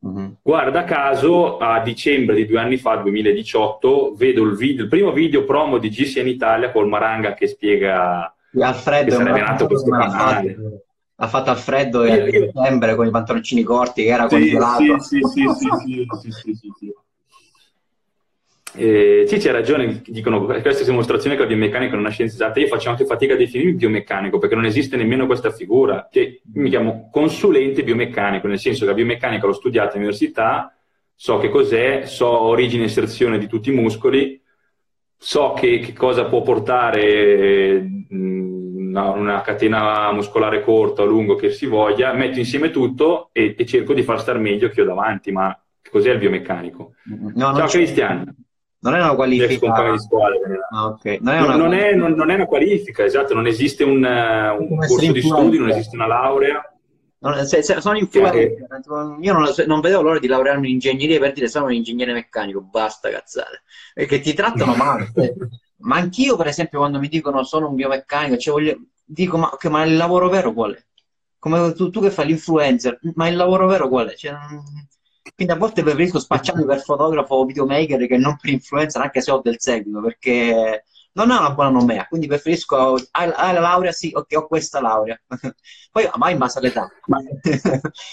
[0.00, 0.34] Uh-huh.
[0.42, 5.44] Guarda caso, a dicembre di due anni fa, 2018, vedo il, video, il primo video
[5.44, 10.54] promo di GCN Italia col Maranga che spiega Alfredo, che sarebbe nato questo canale.
[10.54, 10.82] Fatto
[11.22, 15.00] ha fatto al freddo e a dicembre con i pantaloncini corti che era sì, congelato.
[15.00, 16.94] Sì, sì, sì, sì, sì, sì, sì.
[18.74, 22.58] Eh, sì, c'è ragione, dicono questa dimostrazione che la biomeccanica è una scienza esatta.
[22.58, 26.08] Io faccio anche fatica a definirmi biomeccanico perché non esiste nemmeno questa figura.
[26.10, 30.76] Che mi chiamo consulente biomeccanico, nel senso che la biomeccanica l'ho studiata all'università,
[31.14, 34.42] so che cos'è, so origine e eserzione di tutti i muscoli,
[35.16, 37.80] so che, che cosa può portare.
[38.08, 38.51] Mh,
[38.92, 43.66] una, una, catena muscolare corta o lungo che si voglia, metto insieme tutto e, e
[43.66, 45.58] cerco di far star meglio chi ho davanti, ma
[45.90, 46.92] cos'è il biomeccanico?
[47.34, 48.34] No, Ciao Cristian.
[48.80, 49.72] Non è una qualifica.
[50.70, 51.18] Ah, okay.
[51.20, 51.56] non, è una...
[51.56, 55.58] Non, è, non, non, è una qualifica, esatto, non esiste un, un corso di studi,
[55.58, 56.66] non esiste una laurea.
[57.44, 58.66] Se, se, sono influencer,
[59.20, 62.60] io non, non, vedevo l'ora di laurearmi in ingegneria per dire sono un ingegnere meccanico,
[62.60, 63.62] basta cazzate,
[63.94, 65.12] perché ti trattano male.
[65.82, 69.70] Ma anch'io, per esempio, quando mi dicono sono un biomeccanico, cioè voglio, dico ma, okay,
[69.70, 70.84] ma, il lavoro vero qual è?
[71.38, 74.14] Come tu, tu, che fai l'influencer, ma il lavoro vero qual è?
[74.14, 74.32] Cioè,
[75.34, 79.30] quindi a volte preferisco spacciarmi per fotografo o videomaker che non per influencer, anche se
[79.30, 83.92] ho del seguito, perché non è una buona nomea, quindi preferisco hai, hai la laurea,
[83.92, 85.20] sì, ok, ho questa laurea.
[85.92, 86.90] Poi mai in base all'età.
[87.06, 87.18] Ma,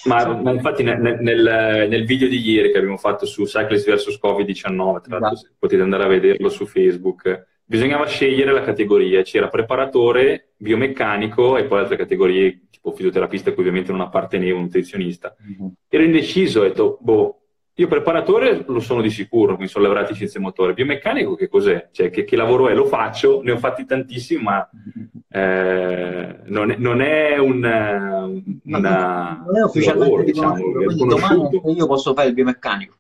[0.05, 4.19] ma, ma infatti nel, nel, nel, video di ieri che abbiamo fatto su Cyclist vs
[4.21, 5.55] Covid-19, tra l'altro esatto.
[5.57, 11.77] potete andare a vederlo su Facebook, bisognava scegliere la categoria, c'era preparatore, biomeccanico e poi
[11.77, 15.35] altre categorie tipo fisioterapista che ovviamente non appartenevo, nutrizionista.
[15.39, 15.71] Mm-hmm.
[15.87, 17.41] Ero indeciso, ho detto, boh,
[17.75, 20.73] io preparatore lo sono di sicuro, mi sono laureato in scienze motorie.
[20.73, 21.89] Biomeccanico che cos'è?
[21.91, 22.73] Cioè, che, che, lavoro è?
[22.73, 24.67] Lo faccio, ne ho fatti tantissimi, ma
[25.29, 27.57] eh, non, è, non, è, un
[28.63, 32.97] una, non è ufficialmente lavoro, diciamo, domani io posso fare il biomeccanico.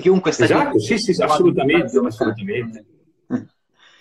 [0.00, 2.84] Chiunque sta esatto, sì, sì, assolutamente, assolutamente.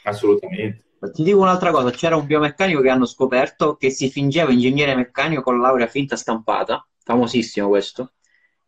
[0.04, 0.84] assolutamente.
[1.12, 5.41] Ti dico un'altra cosa, c'era un biomeccanico che hanno scoperto che si fingeva ingegnere meccanico
[5.41, 8.13] con laurea finta stampata, famosissimo questo.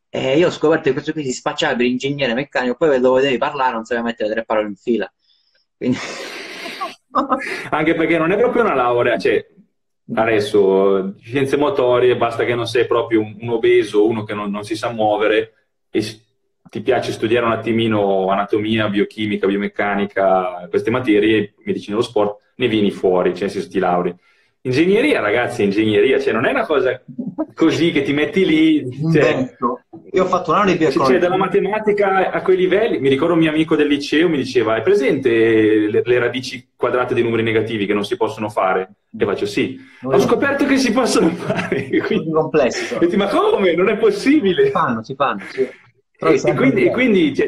[0.10, 3.38] E io ho scoperto che questo qui si spacciava per ingegnere meccanico, poi dove devi
[3.38, 5.12] parlare non sapeva mettere tre parole in fila.
[5.76, 5.98] Quindi...
[7.70, 9.46] Anche perché non è proprio una laurea, cioè
[10.14, 14.64] adesso scienze motorie, basta che non sei proprio un, un obeso, uno che non, non
[14.64, 16.22] si sa muovere e
[16.70, 22.92] ti piace studiare un attimino anatomia, biochimica, biomeccanica, queste materie, medicina dello sport, ne vieni
[22.92, 24.16] fuori, cioè se ti lauri.
[24.62, 27.02] Ingegneria, ragazzi, ingegneria, cioè non è una cosa
[27.58, 29.56] così che ti metti lì, cioè,
[30.12, 31.14] Io ho fatto un anno di bioeconomia.
[31.14, 34.74] Cioè, dalla matematica a quei livelli, mi ricordo un mio amico del liceo mi diceva,
[34.74, 38.90] hai presente le, le radici quadrate dei numeri negativi che non si possono fare?
[39.18, 39.80] E faccio sì.
[40.04, 41.90] Ho scoperto che si possono fare.
[42.06, 42.86] Quindi, complessi.
[42.86, 43.10] Sono.
[43.16, 43.74] ma come?
[43.74, 44.66] Non è possibile.
[44.66, 45.68] Si fanno, si fanno, sì.
[46.20, 47.48] E, e, quindi, e quindi cioè,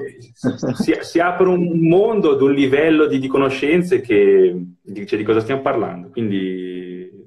[0.75, 5.25] si, si, apre un mondo ad un livello di, di conoscenze che di, cioè, di
[5.25, 6.09] cosa stiamo parlando.
[6.09, 6.68] Quindi,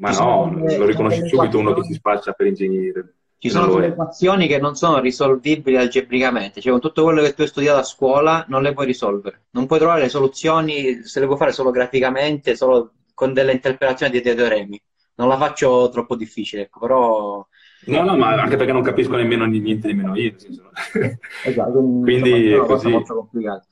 [0.03, 3.15] ma no, lo riconosci subito uno che si spaccia per ingegnere.
[3.39, 7.43] Ci sono delle equazioni che non sono risolvibili algebricamente, cioè con tutto quello che tu
[7.43, 9.47] hai studiato a scuola non le puoi risolvere.
[9.51, 14.13] Non puoi trovare le soluzioni, se le puoi fare solo graficamente, solo con delle interpretazioni
[14.13, 14.81] di teoremi.
[15.15, 17.47] Non la faccio troppo difficile, ecco, però
[17.85, 20.35] No, no, ma anche perché non capisco nemmeno niente di meno io.
[21.45, 22.89] esatto, quindi è così.
[22.89, 23.67] molto complicato.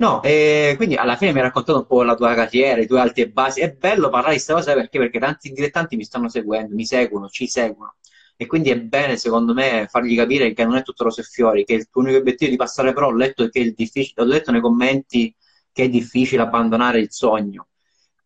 [0.00, 3.00] No, e quindi alla fine mi hai raccontato un po' la tua carriera, i tuoi
[3.00, 3.60] alti e bassi.
[3.60, 4.98] È bello parlare di questa cosa perché?
[4.98, 7.96] Perché tanti dilettanti mi stanno seguendo, mi seguono, ci seguono.
[8.34, 11.64] E quindi è bene, secondo me, fargli capire che non è tutto rose e fiori,
[11.66, 13.08] che il tuo unico obiettivo è di passare però.
[13.08, 15.34] Ho letto che è difficile, ho letto nei commenti
[15.70, 17.68] che è difficile abbandonare il sogno.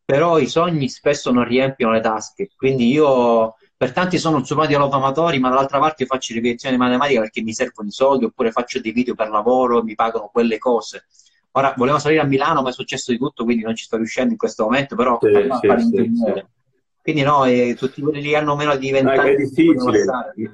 [0.04, 2.50] Però i sogni spesso non riempiono le tasche.
[2.54, 6.80] Quindi io per tanti sono un suo amatori, ma dall'altra parte io faccio ripetizioni di
[6.80, 10.58] matematica perché mi servono i soldi, oppure faccio dei video per lavoro, mi pagano quelle
[10.58, 11.06] cose.
[11.56, 14.32] Ora volevo salire a Milano, ma è successo di tutto, quindi non ci sto riuscendo
[14.32, 16.44] in questo momento, però sì, sì, sì,
[17.04, 19.30] quindi no, eh, tutti quelli che hanno meno di 20 anni.
[19.32, 20.04] È difficile.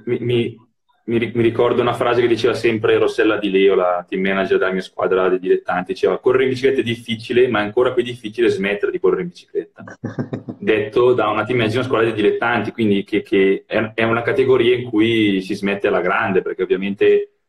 [0.03, 4.59] Mi, mi, mi, ricordo una frase che diceva sempre Rossella Di Leo, la team manager
[4.59, 8.03] della mia squadra dei dilettanti, diceva correre in bicicletta è difficile, ma è ancora più
[8.03, 9.83] difficile smettere di correre in bicicletta.
[10.59, 14.21] Detto da una team manager di una squadra dei dilettanti, quindi che, che è una
[14.21, 17.40] categoria in cui si smette alla grande, perché ovviamente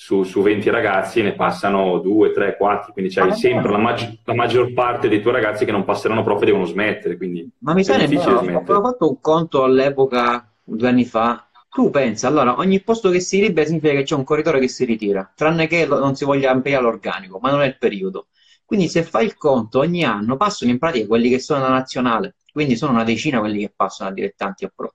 [0.00, 4.18] su, su 20 ragazzi ne passano 2, 3, 4, quindi c'hai ah, sempre la, maggi-
[4.24, 7.18] la, maggior parte dei tuoi ragazzi che non passeranno proprio e devono smettere.
[7.18, 8.78] Quindi Ma mi sa difficile smettere.
[8.78, 13.42] Ho fatto un conto all'epoca, due anni fa, tu pensa, allora, ogni posto che si
[13.42, 16.82] libera significa che c'è un corridore che si ritira, tranne che non si voglia ampliare
[16.82, 18.28] l'organico, ma non è il periodo.
[18.64, 22.36] Quindi se fai il conto, ogni anno passano in pratica quelli che sono alla nazionale,
[22.50, 24.94] quindi sono una decina quelli che passano a dilettanti a pro.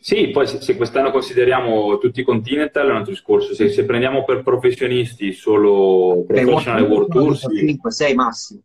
[0.00, 4.24] Sì, poi se, quest'anno consideriamo tutti i continental è un altro discorso, se, se prendiamo
[4.24, 7.36] per professionisti solo professional world tour...
[7.36, 8.62] 5, 6 massimi.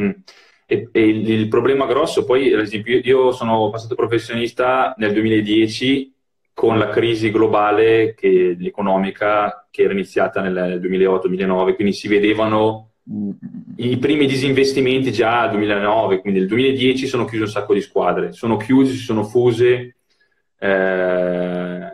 [0.00, 0.10] Mm.
[0.66, 6.14] E, e il, il, problema grosso, poi, ad esempio, io sono passato professionista nel 2010
[6.54, 12.91] con la crisi globale che, economica che era iniziata nel 2008-2009, quindi si vedevano
[13.76, 18.32] i primi disinvestimenti già nel 2009, quindi nel 2010 sono chiuse un sacco di squadre,
[18.32, 19.96] sono chiuse, si sono fuse,
[20.58, 21.92] eh,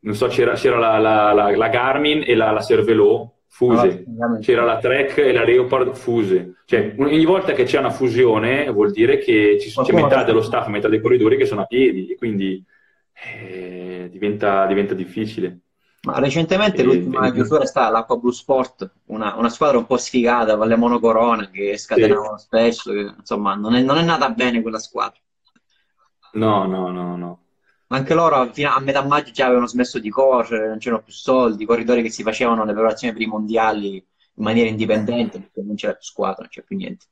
[0.00, 4.38] non so, c'era, c'era la, la, la, la, Garmin e la, la Cervelo fuse, ah,
[4.38, 6.54] c'era la Trek e la Leopard fuse.
[6.64, 10.66] Cioè, ogni volta che c'è una fusione vuol dire che ci, c'è metà dello staff,
[10.68, 12.64] metà dei corridori che sono a piedi e quindi
[13.12, 15.58] eh, diventa, diventa, difficile.
[16.02, 19.86] Ma recentemente e, l'ultima e, chiusura è stata l'Acqua Blue Sport, una, una, squadra un
[19.86, 22.44] po' sfigata con le monocorona che scatenavano sì.
[22.44, 25.20] spesso, che, insomma non è, non è nata bene quella squadra.
[26.32, 27.40] No, no, no, no
[27.92, 31.64] anche loro fino a metà maggio già avevano smesso di correre, non c'erano più soldi,
[31.64, 35.74] i corridori che si facevano le preparazioni per i mondiali in maniera indipendente perché non
[35.74, 37.06] c'era più squadra, non c'era più niente.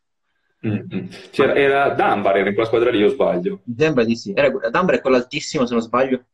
[0.66, 1.06] Mm-hmm.
[1.30, 3.60] C'era, era Dunbar, era in quella squadra lì, o sbaglio?
[3.64, 4.32] Mi sembra di sì.
[4.34, 6.24] Era, Dunbar è quello altissimo, se non sbaglio?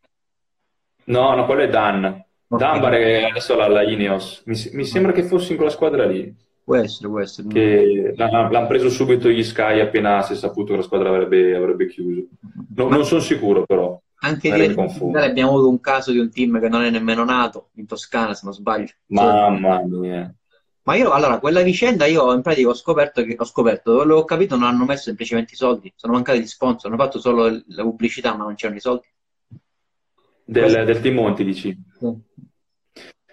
[1.05, 2.25] No, no, quello è Dan.
[2.59, 4.43] È adesso la, la Ineos.
[4.47, 6.35] Mi, mi, sembra che fosse in quella squadra lì.
[6.64, 7.49] Può essere, può essere.
[7.49, 11.87] Che l'hanno preso subito gli Sky appena si è saputo che la squadra avrebbe, avrebbe
[11.88, 12.27] chiuso.
[12.75, 14.01] No, non sono sicuro, però.
[14.21, 17.87] Anche di abbiamo avuto un caso di un team che non è nemmeno nato in
[17.87, 18.93] Toscana, se non sbaglio.
[19.07, 20.35] Mamma mia.
[20.85, 24.57] Ma io, allora, quella vicenda io in pratica ho scoperto che ho scoperto, l'ho capito,
[24.57, 28.37] non hanno messo semplicemente i soldi, sono mancati gli sponsor, hanno fatto solo la pubblicità,
[28.37, 29.07] ma non c'erano i soldi.
[30.45, 31.77] Del, del Team Monti, dici?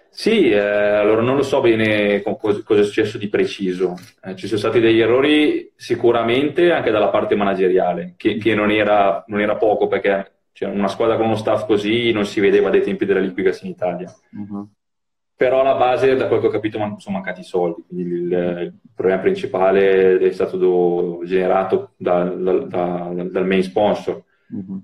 [0.08, 0.50] Sì.
[0.50, 3.96] Eh, allora non lo so bene cosa, cosa è successo di preciso.
[4.22, 9.24] Eh, ci sono stati degli errori sicuramente anche dalla parte manageriale, che, che non, era,
[9.26, 12.82] non, era, poco perché cioè, una squadra con uno staff così non si vedeva dai
[12.82, 14.14] tempi della Liquigas in Italia.
[14.32, 14.68] Uh-huh.
[15.34, 17.82] Però alla base, da quel che ho capito, sono mancati i soldi.
[17.88, 24.22] Quindi il, il problema principale è stato do, generato da, da, da, dal main sponsor.
[24.50, 24.82] Uh-huh.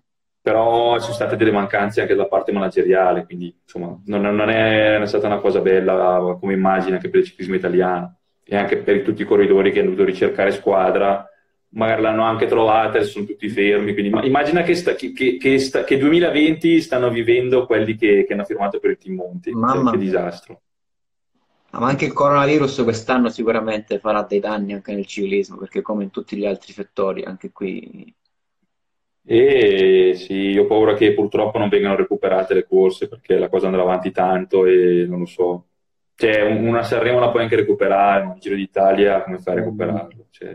[0.50, 5.00] Però ci sono state delle mancanze anche da parte manageriale, quindi insomma non, non, è,
[5.04, 9.22] stata una cosa bella come immagine anche per il ciclismo italiano e anche per tutti
[9.22, 11.28] i corridori che hanno dovuto ricercare squadra
[11.70, 13.92] magari l'hanno anche trovata e sono tutti fermi.
[13.92, 18.44] Quindi immagina che, sta, che, che, sta, che 2020 stanno vivendo quelli che, che, hanno
[18.44, 19.50] firmato per il Team Monti.
[19.52, 20.60] Mamma che disastro.
[21.70, 26.10] Ma anche il coronavirus quest'anno sicuramente farà dei danni anche nel ciclismo, perché come in
[26.10, 28.14] tutti gli altri settori, anche qui
[29.24, 33.66] E sì, io ho paura che purtroppo non vengano recuperate le corse perché la cosa
[33.66, 35.64] andrà avanti tanto e non lo so.
[36.14, 40.26] Cioè, una Sanremo la puoi anche recuperare, ma un Giro d'Italia come fai a recuperarlo?
[40.30, 40.54] Cioè,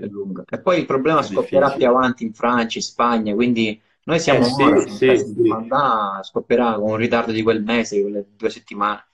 [0.49, 4.87] e poi il problema scoppierà più avanti in Francia, in Spagna, quindi noi siamo eh,
[4.89, 5.53] sì, sì, sì.
[6.21, 9.05] scoppierà con un ritardo di quel mese, di quelle due settimane.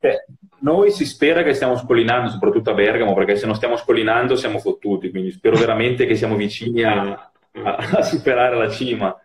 [0.00, 0.24] Eh,
[0.60, 4.58] noi si spera che stiamo scollinando, soprattutto a Bergamo, perché se non stiamo scollinando siamo
[4.58, 9.20] fottuti, quindi spero veramente che siamo vicini a, a, a superare la cima.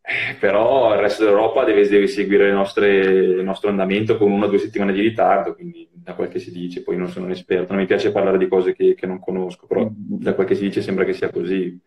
[0.00, 4.48] Eh, però il resto d'Europa deve, deve seguire nostre, il nostro andamento con una o
[4.48, 7.72] due settimane di ritardo, quindi da quel che si dice, poi non sono un esperto,
[7.72, 10.62] non mi piace parlare di cose che, che non conosco, però da quel che si
[10.62, 11.78] dice sembra che sia così.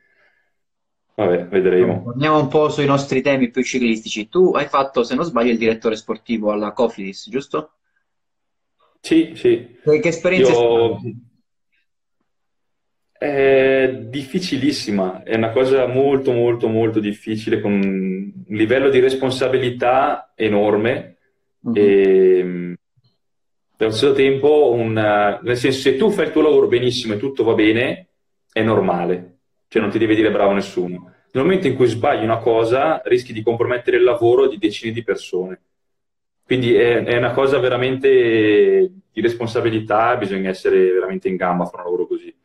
[1.15, 2.03] Vabbè, vedremo.
[2.03, 4.29] Torniamo un po' sui nostri temi più ciclistici.
[4.29, 7.71] Tu hai fatto, se non sbaglio, il direttore sportivo alla Cofidis, giusto?
[9.01, 9.77] Sì, sì.
[9.83, 10.99] Che, che esperienza Io...
[13.21, 21.17] è difficilissima, è una cosa molto, molto, molto difficile, con un livello di responsabilità enorme
[21.59, 21.75] uh-huh.
[21.75, 22.41] e
[23.77, 27.43] allo stesso tempo, un, nel senso, se tu fai il tuo lavoro benissimo e tutto
[27.43, 28.07] va bene,
[28.51, 31.13] è normale, cioè non ti deve dire bravo nessuno.
[31.31, 35.03] Nel momento in cui sbagli una cosa, rischi di compromettere il lavoro di decine di
[35.03, 35.61] persone.
[36.43, 41.83] Quindi è, è, una cosa veramente di responsabilità, bisogna essere veramente in gamba a fare
[41.83, 42.35] un lavoro così.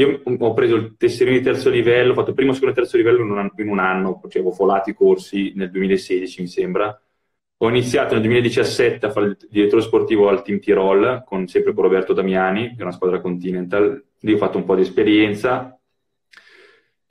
[0.00, 3.22] Io ho preso il tesserino di terzo livello, ho fatto primo, secondo e terzo livello
[3.22, 7.00] in un anno, in un anno cioè avevo volato i corsi nel 2016 mi sembra.
[7.62, 11.82] Ho iniziato nel 2017 a fare il direttore sportivo al Team Tirol, con, sempre con
[11.82, 14.02] Roberto Damiani, che è una squadra continental.
[14.20, 15.78] Lì ho fatto un po' di esperienza,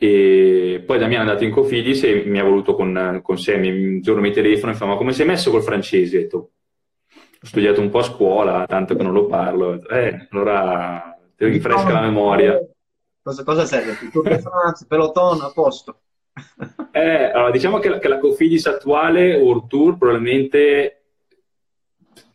[0.01, 3.99] e poi Damiano è andato in Cofidis e mi ha voluto con, con sé, un
[4.01, 6.27] giorno mi telefono e fa ma come sei messo col francese?
[6.31, 9.87] Ho, ho studiato un po' a scuola, tanto che non lo parlo.
[9.89, 12.57] Eh, allora ti rinfresca la memoria.
[13.21, 13.97] Cosa, cosa serve?
[14.11, 16.01] Tour de France, peloton, a posto.
[16.91, 20.99] eh, allora, diciamo che la, che la Cofidis attuale, World Tour, probabilmente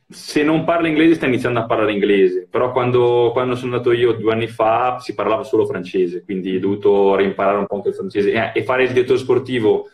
[0.06, 4.12] se non parla inglese sta iniziando a parlare inglese, però quando, quando, sono andato io
[4.12, 7.94] due anni fa si parlava solo francese, quindi ho dovuto reimparare un po' anche il
[7.94, 9.88] francese eh, e fare il direttore sportivo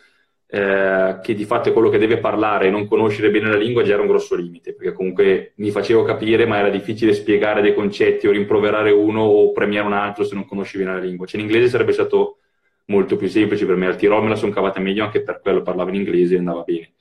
[0.53, 3.83] eh, che di fatto è quello che deve parlare e non conoscere bene la lingua
[3.83, 7.73] già era un grosso limite, perché comunque mi facevo capire ma era difficile spiegare dei
[7.73, 11.25] concetti o rimproverare uno o premiare un altro se non conosci bene la lingua.
[11.25, 12.39] Cioè in inglese sarebbe stato
[12.87, 15.61] molto più semplice per me, al Tirol me la sono cavata meglio anche per quello
[15.61, 16.91] parlavo in inglese e andava bene.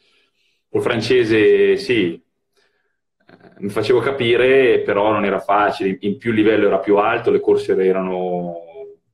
[0.68, 2.22] Col francese sì,
[3.58, 7.40] mi facevo capire, però non era facile, in più il livello era più alto, le
[7.40, 8.54] corse erano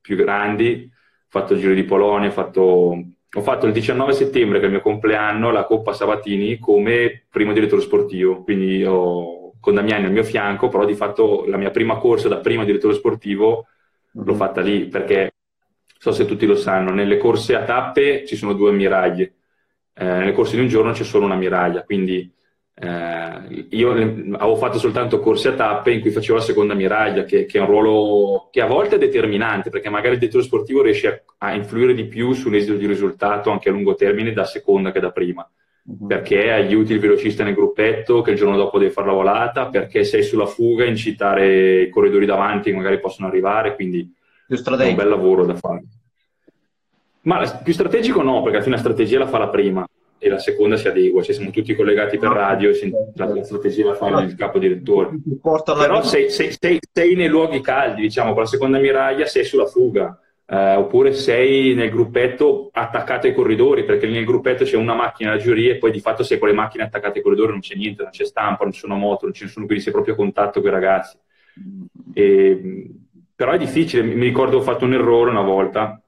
[0.01, 3.03] più grandi, ho fatto il Giro di Polonia, ho fatto,
[3.37, 7.53] ho fatto il 19 settembre, che è il mio compleanno, la Coppa Sabatini come primo
[7.53, 11.99] direttore sportivo, quindi ho, con Damiani al mio fianco, però di fatto la mia prima
[11.99, 13.66] corsa da primo direttore sportivo
[14.12, 14.39] l'ho mhm.
[14.39, 15.34] fatta lì, perché
[15.99, 19.34] so se tutti lo sanno, nelle corse a tappe ci sono due ammiraglie,
[19.93, 22.32] eh, nelle corse di un giorno c'è solo un'ammiraglia, quindi
[22.79, 27.47] eh, io avevo fatto soltanto corse a tappe in cui facevo la seconda miraglia, che,
[27.47, 31.24] che, è un ruolo che a volte è determinante, perché magari il direttore sportivo riesce
[31.39, 35.01] a, a influire di più sull'esito di risultato anche a lungo termine da seconda che
[35.01, 35.49] da prima.
[35.85, 36.07] Uh-huh.
[36.07, 40.05] Perché aiuti il velocista nel gruppetto che il giorno dopo deve fare la volata, perché
[40.05, 44.12] sei sulla fuga, incitare i corridori davanti che magari possono arrivare, quindi
[44.49, 45.83] è un bel lavoro da fare.
[47.22, 49.87] Ma più strategico no, perché alla fine la strategia la fa la prima
[50.19, 52.71] e la seconda si adegua, cioè siamo tutti collegati per radio
[53.14, 55.11] la strategia la fa il capo direttore.
[55.41, 59.67] Però sei, sei, sei, sei, nei luoghi caldi, diciamo, con la seconda miraglia sei sulla
[59.67, 65.33] fuga, eh, oppure sei nel gruppetto attaccato ai corridori, perché nel gruppetto c'è una macchina
[65.33, 67.75] da giuria e poi di fatto sei con le macchine attaccate ai corridori, non c'è
[67.75, 70.17] niente, non c'è stampa, non ci sono moto, non ci sono, quindi sei proprio a
[70.17, 71.19] contatto con i ragazzi.
[72.14, 72.91] E,
[73.35, 76.01] però è difficile, mi ricordo ho fatto un errore una volta,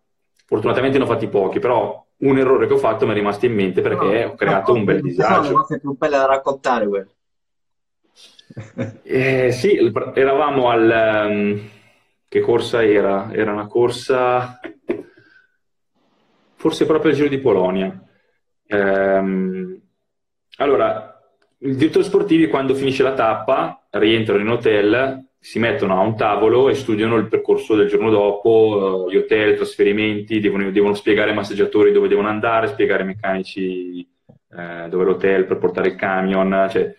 [0.46, 3.54] fortunatamente ne ho fatti pochi, però un errore che ho fatto mi è rimasto in
[3.54, 5.52] mente perché no, ho creato no, un bel disagio.
[5.52, 7.12] No, è più bella da raccontare quello.
[9.02, 9.76] Eh, sì,
[10.14, 11.26] eravamo al...
[11.28, 11.70] Um,
[12.26, 13.32] che corsa era?
[13.32, 14.58] Era una corsa...
[16.54, 18.02] Forse proprio il Giro di Polonia.
[18.68, 19.80] Um,
[20.56, 21.22] allora,
[21.58, 26.68] i direttori sportivi quando finisce la tappa rientrano in hotel si mettono a un tavolo
[26.68, 31.30] e studiano il percorso del giorno dopo, uh, gli hotel, i trasferimenti, devono, devono, spiegare
[31.30, 34.06] ai massaggiatori dove devono andare, spiegare ai meccanici
[34.50, 36.92] eh, dove l'hotel per portare il camion, cioè,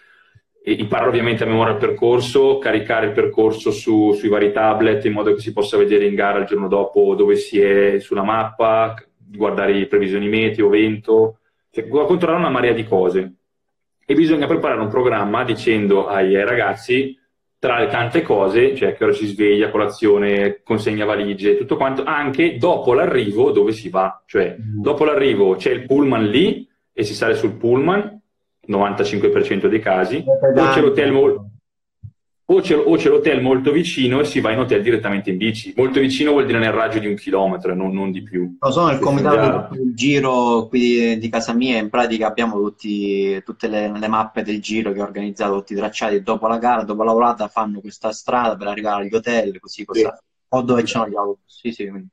[0.63, 5.33] imparare ovviamente a memoria il percorso, caricare il percorso su, sui vari tablet in modo
[5.33, 9.73] che si possa vedere in gara il giorno dopo dove si è sulla mappa, guardare
[9.73, 11.39] le previsioni meteo, vento,
[11.71, 13.33] cioè, controllare una marea di cose.
[14.05, 17.17] E bisogna preparare un programma dicendo ai ragazzi
[17.60, 22.57] tra le tante cose, cioè che ora si sveglia, colazione, consegna valigie, tutto quanto, anche
[22.57, 24.24] dopo l'arrivo dove si va.
[24.26, 24.82] Cioè, mm.
[24.82, 28.18] dopo l'arrivo c'è il pullman lì e si sale sul pullman,
[28.66, 31.12] 95% dei casi, o c'è l'hotel
[32.52, 35.74] o c'è, o c'è, l'hotel molto vicino e si va in hotel direttamente in bici.
[35.76, 38.58] Molto vicino vuol dire nel raggio di un chilometro, non, non di più.
[38.60, 43.68] No, sono nel comitato del giro qui di, casa mia, in pratica abbiamo tutti, tutte
[43.68, 47.04] le, le, mappe del giro che ho organizzato, tutti i tracciati dopo la gara, dopo
[47.04, 50.02] la volata fanno questa strada per arrivare agli hotel, così, così.
[50.02, 50.08] Sì.
[50.50, 51.60] o dove c'è gli autobus.
[51.60, 52.10] Sì, sì, quindi.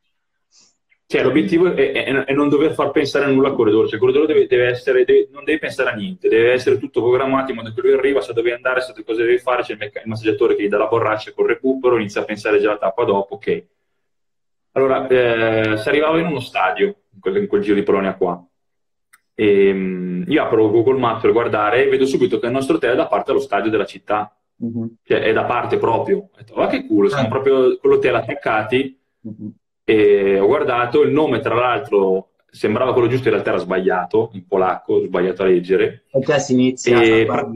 [1.09, 4.01] Cioè, l'obiettivo è, è, è, non dover far pensare a nulla al corridore, cioè, il
[4.01, 7.59] corridore deve, deve essere, deve, non deve pensare a niente, deve essere tutto programmato in
[7.59, 10.09] modo che lui arriva, sa dove andare, sa cosa deve fare, c'è il, mecc- il
[10.09, 13.37] massaggiatore che gli dà la borraccia col recupero, inizia a pensare già alla tappa dopo,
[13.37, 13.65] ok.
[14.73, 18.45] Allora, eh, si arrivava in uno stadio, in quel, in quel giro di Polonia qua,
[19.33, 22.95] e, um, io apro Google Maps per guardare e vedo subito che il nostro hotel
[22.95, 24.97] è da parte dello stadio della città, uh-huh.
[25.05, 26.19] cioè è da parte proprio.
[26.19, 27.31] Ho detto, ma che culo, siamo eh.
[27.31, 28.99] proprio con l'hotel attaccati.
[29.21, 29.55] Uh-huh
[29.89, 34.45] e ho guardato il nome, tra l'altro, sembrava quello giusto, in realtà era sbagliato, in
[34.45, 36.07] polacco, ho sbagliato a leggere.
[36.21, 37.47] Già si inizia e a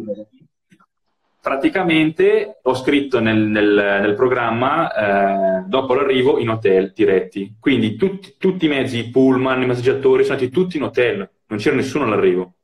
[1.40, 7.56] praticamente ho scritto nel, nel, nel programma eh, dopo l'arrivo in hotel diretti.
[7.58, 11.58] Quindi tutti, tutti, i mezzi, i pullman, i massaggiatori, sono andati tutti in hotel, non
[11.58, 12.54] c'era nessuno all'arrivo.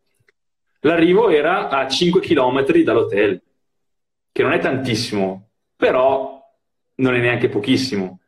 [0.81, 3.43] L'arrivo era a 5 km dall'hotel,
[4.31, 6.41] che non è tantissimo, però
[6.97, 8.21] non è neanche pochissimo.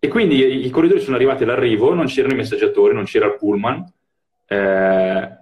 [0.00, 3.84] E quindi i corridori sono arrivati all'arrivo, non c'erano i messaggiatori, non c'era il pullman.
[4.46, 5.38] Eh,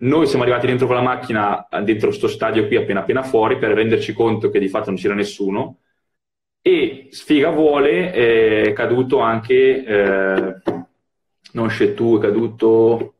[0.00, 3.72] noi siamo arrivati dentro con la macchina, dentro questo stadio qui appena appena fuori, per
[3.72, 5.78] renderci conto che di fatto non c'era nessuno.
[6.60, 10.54] E sfiga vuole, è caduto anche, eh,
[11.52, 13.14] non tu, è caduto...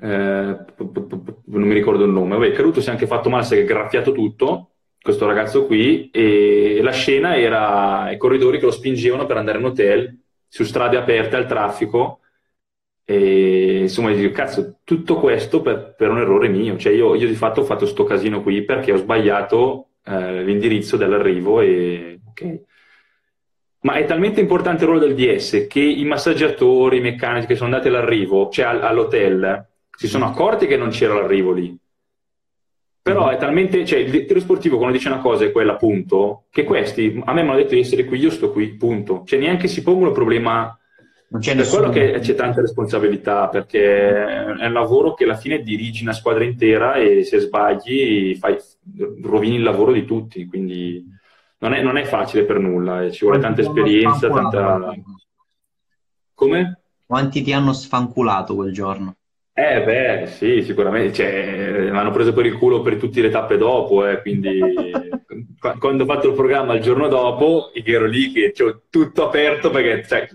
[0.00, 3.56] Eh, non mi ricordo il nome, Vabbè, è caduto, si è anche fatto male, si
[3.56, 4.71] è graffiato tutto,
[5.02, 9.64] questo ragazzo qui e la scena era i corridori che lo spingevano per andare in
[9.64, 12.20] hotel su strade aperte al traffico
[13.04, 16.76] e insomma dico cazzo tutto questo per, per un errore mio.
[16.76, 20.96] Cioè io, io, di fatto ho fatto sto casino qui perché ho sbagliato eh, l'indirizzo
[20.96, 22.60] dell'arrivo e ok.
[23.80, 27.70] Ma è talmente importante il ruolo del DS che i massaggiatori, i meccanici che sono
[27.70, 31.76] andati all'arrivo, cioè all'hotel, si sono accorti che non c'era l'arrivo lì
[33.02, 36.62] però è talmente, cioè il direttore sportivo quando dice una cosa è quella, punto, che
[36.62, 39.24] questi, a me mi hanno detto di essere qui, io sto qui, punto.
[39.26, 40.78] Cioè neanche si pongono il problema,
[41.30, 45.62] non c'è per quello che c'è tanta responsabilità, perché è un lavoro che alla fine
[45.62, 48.56] dirigi una squadra intera e se sbagli fai,
[49.22, 51.04] rovini il lavoro di tutti, quindi
[51.58, 54.94] non è, non è facile per nulla, ci vuole tanta esperienza, tanta...
[56.34, 56.82] Come?
[57.04, 59.16] Quanti ti hanno sfanculato quel giorno?
[59.54, 63.58] Eh beh, sì, sicuramente, cioè, mi hanno preso per il culo per tutte le tappe
[63.58, 64.58] dopo, eh, quindi
[65.78, 70.08] quando ho fatto il programma il giorno dopo, ero lì che ho tutto aperto perché
[70.08, 70.28] cioè,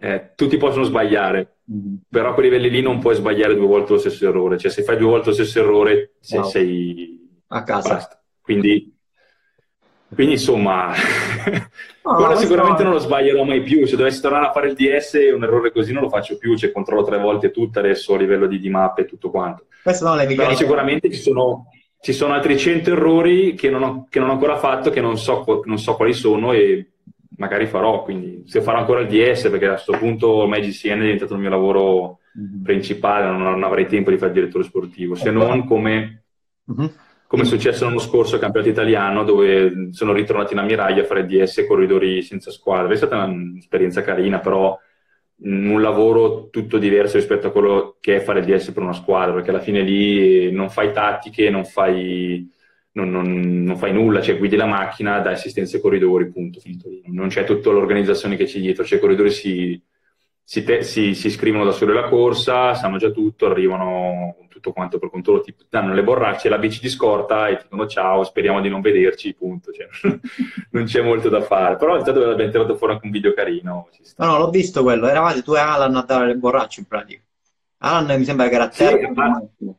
[0.00, 1.94] eh, tutti possono sbagliare, mm-hmm.
[2.10, 4.82] però a quei livelli lì non puoi sbagliare due volte lo stesso errore, cioè se
[4.82, 6.42] fai due volte lo stesso errore wow.
[6.42, 7.94] sei a casa.
[7.94, 8.22] Basta.
[8.42, 8.93] Quindi
[10.12, 10.92] quindi insomma,
[12.04, 13.86] no, quello sicuramente non lo sbaglierò mai più.
[13.86, 16.56] Se dovessi tornare a fare il DS, un errore così non lo faccio più.
[16.56, 19.66] Cioè, controllo tre volte tutto adesso a livello di, di mappe e tutto quanto.
[19.82, 21.66] Questo non Però sicuramente ci sono,
[22.00, 25.18] ci sono, altri 100 errori che non, ho, che non ho ancora fatto, che non
[25.18, 26.92] so, non so, quali sono e
[27.36, 28.02] magari farò.
[28.02, 31.40] Quindi se farò ancora il DS, perché a questo punto ormai GCN è diventato il
[31.40, 32.62] mio lavoro mm-hmm.
[32.62, 36.24] principale, non, non, avrei tempo di fare il direttore sportivo, se non come...
[36.70, 36.86] Mm-hmm
[37.34, 41.26] come è successo l'anno scorso al campionato italiano dove sono ritornati in ammiraglia a fare
[41.26, 42.92] DS corridori senza squadra.
[42.92, 44.78] È stata un'esperienza carina, però
[45.36, 49.50] un lavoro tutto diverso rispetto a quello che è fare DS per una squadra, perché
[49.50, 52.48] alla fine lì non fai tattiche, non fai,
[52.92, 56.88] non, non, non fai nulla, cioè guidi la macchina, dai assistenza ai corridori, punto, finito
[56.88, 57.02] lì.
[57.06, 59.82] Non c'è tutta l'organizzazione che c'è dietro, cioè i corridori si
[60.46, 64.98] si, te, si, si, iscrivono da soli alla corsa, sanno già tutto, arrivano tutto quanto
[64.98, 68.22] per conto loro, ti danno le borracce, la bici di scorta e ti dicono ciao,
[68.24, 69.72] speriamo di non vederci, punto.
[69.72, 69.88] Cioè,
[70.70, 71.76] non c'è molto da fare.
[71.76, 73.88] Però è stato abbiamo tirato fuori anche un video carino.
[74.16, 77.22] No, no, l'ho visto quello, eravate tu e Alan a dare le borracce in pratica.
[77.78, 78.98] Alan mi sembra che era a terra,
[79.56, 79.74] sì,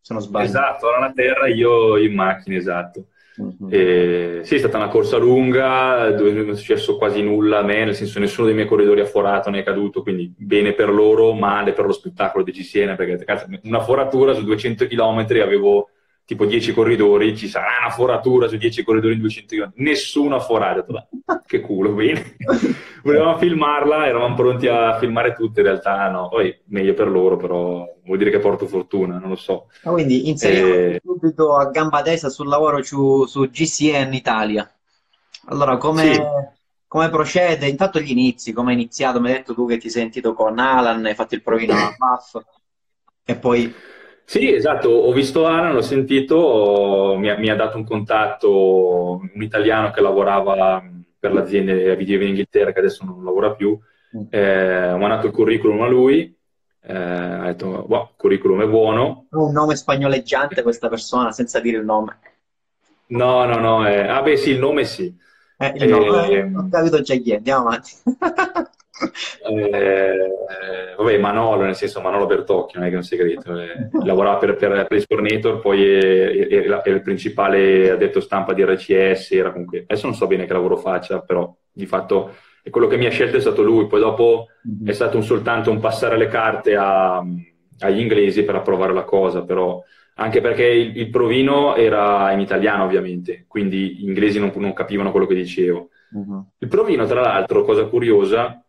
[0.00, 0.46] se non sbaglio.
[0.46, 3.08] Esatto, Alan a terra, io in macchina, esatto.
[3.38, 3.68] Uh-huh.
[3.70, 7.84] E, sì, è stata una corsa lunga, dove non è successo quasi nulla a me,
[7.84, 11.32] nel senso nessuno dei miei corridori ha forato né è caduto, quindi bene per loro,
[11.34, 15.90] male per lo spettacolo di Siena, perché cazzo, una foratura su 200 km avevo
[16.24, 20.40] tipo 10 corridori, ci sarà una foratura su 10 corridori in 200 km, nessuno ha
[20.40, 20.84] forato,
[21.46, 22.36] che culo, bene.
[23.02, 27.86] Volevamo filmarla, eravamo pronti a filmare tutte, in realtà no, poi meglio per loro, però
[28.08, 29.68] vuol dire che porto fortuna, non lo so.
[29.82, 31.00] Ah, quindi inseriamo eh...
[31.04, 34.68] subito a gamba tesa sul lavoro su, su GCN Italia.
[35.48, 36.22] Allora, come, sì.
[36.86, 37.68] come, procede?
[37.68, 39.20] Intanto gli inizi, come hai iniziato?
[39.20, 41.94] Mi hai detto tu che ti sei sentito con Alan, hai fatto il provino a
[41.96, 42.42] Buff
[43.24, 43.72] e poi...
[44.24, 49.42] Sì, esatto, ho visto Alan, l'ho sentito, mi ha, mi ha dato un contatto, un
[49.42, 50.82] italiano che lavorava
[51.18, 53.78] per l'azienda Video in Inghilterra, che adesso non lavora più,
[54.16, 54.24] mm.
[54.28, 56.37] eh, ho mandato il curriculum a lui,
[56.88, 59.26] eh, ha detto, wow, il curriculum è buono.
[59.30, 62.18] Un nome spagnoleggiante questa persona, senza dire il nome.
[63.08, 65.14] No, no, no, eh, ah beh sì, il nome sì.
[65.58, 67.90] Eh, il nome, eh, ho capito già chi è, andiamo avanti.
[69.50, 74.38] eh, vabbè, Manolo, nel senso Manolo Bertocchio, non è che è un segreto, eh, lavorava
[74.38, 80.06] per, per Play Store poi era il principale addetto stampa di RCS, era comunque, adesso
[80.06, 83.36] non so bene che lavoro faccia, però di fatto è quello che mi ha scelto
[83.36, 84.86] è stato lui, poi dopo mm-hmm.
[84.86, 87.24] è stato un, soltanto un passare le carte a,
[87.80, 89.82] agli inglesi per approvare la cosa, però
[90.14, 95.10] anche perché il, il, provino era in italiano ovviamente, quindi gli inglesi non, non capivano
[95.10, 95.90] quello che dicevo.
[96.10, 96.44] Uh-huh.
[96.58, 98.62] Il provino, tra l'altro, cosa curiosa,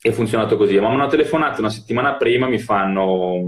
[0.00, 0.78] è funzionato così.
[0.80, 3.42] Ma una telefonata una settimana prima, mi fanno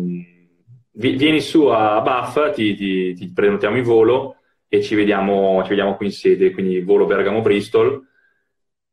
[0.93, 4.37] vieni su a Buff, ti, ti, ti prenotiamo il volo
[4.69, 8.09] e ci vediamo, ci vediamo qui in sede, quindi volo Bergamo-Bristol.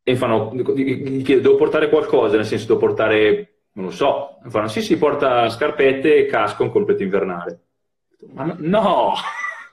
[0.10, 4.68] E fanno, gli chiedo, devo portare qualcosa, nel senso devo portare, non lo so, fanno,
[4.68, 7.60] sì, sì, porta scarpette e casco in completo invernale.
[8.34, 9.14] Ma no!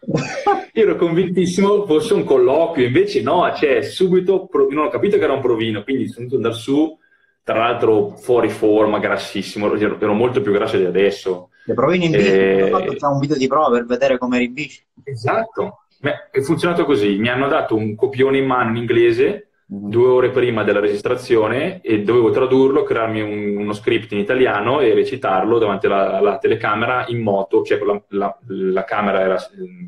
[0.74, 5.32] Io ero convintissimo fosse un colloquio, invece no, cioè subito, non ho capito che era
[5.32, 6.98] un provino, quindi sono dovuto andare su
[7.42, 11.48] tra l'altro fuori forma, grassissimo, ero molto più grasso di adesso.
[11.64, 12.68] Le provini in bici, e...
[12.70, 14.84] facciamo un video di prova per vedere com'era in bici.
[15.02, 19.45] Esatto, Beh, è funzionato così, mi hanno dato un copione in mano in inglese.
[19.68, 24.94] Due ore prima della registrazione e dovevo tradurlo, crearmi un, uno script in italiano e
[24.94, 29.36] recitarlo davanti alla, alla telecamera in moto, cioè la, la, la camera era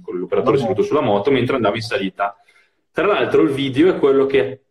[0.03, 2.37] con l'operatore seduto sulla moto mentre andavo in salita.
[2.91, 4.63] Tra l'altro il video è quello che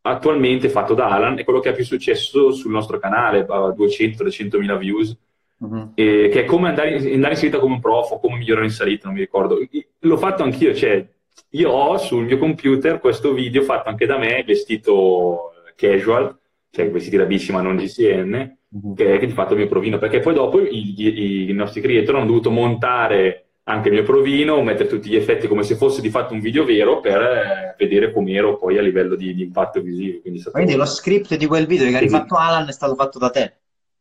[0.00, 4.76] attualmente fatto da Alan è quello che ha più successo sul nostro canale, 200-300 mila
[4.76, 5.16] views,
[5.58, 5.94] uh-huh.
[5.94, 9.06] che è come andare, andare, in salita come un prof o come migliorare in salita,
[9.06, 9.56] non mi ricordo.
[10.00, 11.06] L'ho fatto anch'io, cioè
[11.50, 16.36] io ho sul mio computer questo video fatto anche da me, vestito casual,
[16.70, 18.94] cioè vestiti da bici ma non GCN, uh-huh.
[18.94, 22.16] che, che di fatto il mio provino, perché poi dopo i, i, i nostri creator
[22.16, 26.08] hanno dovuto montare anche il mio provino, mettere tutti gli effetti come se fosse di
[26.08, 30.20] fatto un video vero per eh, vedere com'ero poi a livello di, di impatto visivo.
[30.20, 33.28] Quindi, Quindi lo script di quel video che ha rifatto Alan è stato fatto da
[33.28, 33.58] te,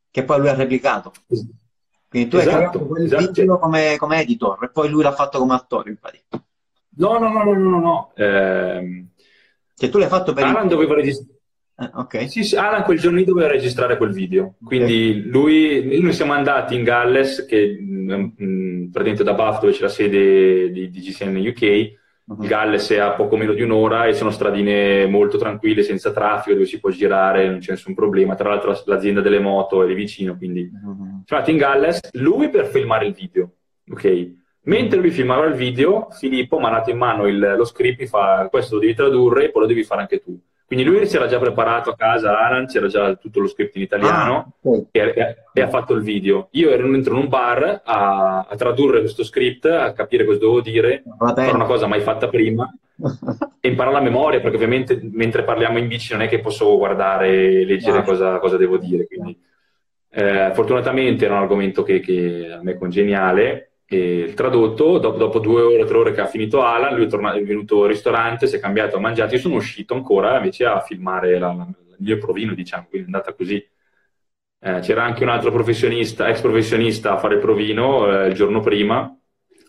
[0.10, 1.12] che poi lui ha replicato.
[2.10, 3.26] Quindi tu esatto, hai creato quel esatto.
[3.26, 6.22] video come, come, editor e poi lui l'ha fatto come attore, infatti.
[6.98, 8.12] No, no, no, no, no, no.
[8.16, 9.06] Eh...
[9.76, 10.70] Che tu l'hai fatto per Alan il...
[10.70, 11.36] doveva registrare.
[11.80, 12.28] Eh, okay.
[12.28, 14.56] Sì, sì, Alan quel giorno lì doveva registrare quel video.
[14.64, 15.30] Quindi okay.
[15.30, 19.82] lui, noi siamo andati in Galles, che mh, mm, mm, praticamente da Bath dove c'è
[19.82, 22.06] la sede di, di GCN UK.
[22.26, 22.42] Uh-huh.
[22.42, 26.56] Il Galles è a poco meno di un'ora e sono stradine molto tranquille, senza traffico,
[26.56, 28.34] dove si può girare, non c'è nessun problema.
[28.34, 31.24] Tra l'altro l'azienda delle moto è lì vicino, quindi uh-huh.
[31.26, 33.52] siamo andati in Galles, lui per filmare il video,
[33.88, 34.32] ok?
[34.68, 38.06] Mentre lui filmava il video, Filippo mi ha dato in mano il, lo script, mi
[38.06, 40.38] fa questo lo devi tradurre e poi lo devi fare anche tu.
[40.66, 43.84] Quindi lui si era già preparato a casa, Alan, c'era già tutto lo script in
[43.84, 45.12] italiano ah, okay.
[45.14, 46.50] e, e, ha fatto il video.
[46.52, 50.60] Io ero dentro in un bar a, a, tradurre questo script, a capire cosa dovevo
[50.60, 52.70] dire, fare una cosa mai fatta prima
[53.62, 57.30] e imparare la memoria, perché ovviamente mentre parliamo in bici non è che posso guardare
[57.30, 58.04] e leggere ah.
[58.04, 59.08] cosa, cosa, devo dire.
[59.08, 59.40] Quindi,
[60.10, 65.18] eh, fortunatamente era un argomento che, che a me è congeniale e il tradotto, dopo,
[65.18, 67.90] dopo, due ore, tre ore che ha finito Alan, lui è, tornato, è venuto al
[67.90, 71.66] ristorante, si è cambiato, ha mangiato, io sono uscito ancora invece a filmare la, la,
[71.68, 73.66] il mio provino, diciamo, quindi è andata così.
[74.60, 78.60] Eh, c'era anche un altro professionista, ex professionista a fare il provino eh, il giorno
[78.60, 79.16] prima,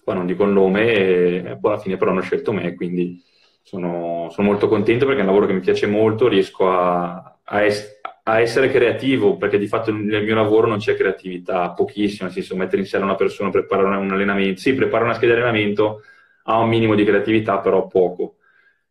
[0.03, 3.23] qua non dico il nome, e poi alla fine però hanno scelto me, quindi
[3.63, 7.65] sono, sono molto contento perché è un lavoro che mi piace molto, riesco a, a,
[7.65, 7.98] es-
[8.29, 12.57] a essere creativo, perché di fatto nel mio lavoro non c'è creatività, pochissimo, nel senso
[12.57, 16.03] mettere in scena una persona, preparare un allenamento, sì, preparare una scheda di allenamento
[16.45, 18.38] ha un minimo di creatività, però poco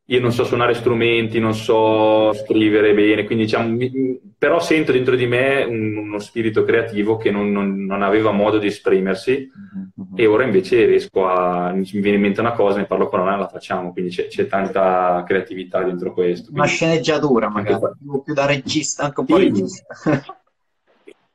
[0.10, 5.18] io non so suonare strumenti, non so scrivere bene, quindi diciamo, mi, però sento dentro
[5.18, 10.12] di me un, uno spirito creativo che non, non, non aveva modo di esprimersi mm-hmm.
[10.16, 13.38] e ora invece riesco a, mi viene in mente una cosa, ne parlo con e
[13.38, 16.52] la facciamo, quindi c'è, c'è, tanta creatività dentro questo.
[16.54, 17.78] Una sceneggiatura magari,
[18.24, 19.44] più da regista, anche un po' sì.
[19.44, 19.86] regista.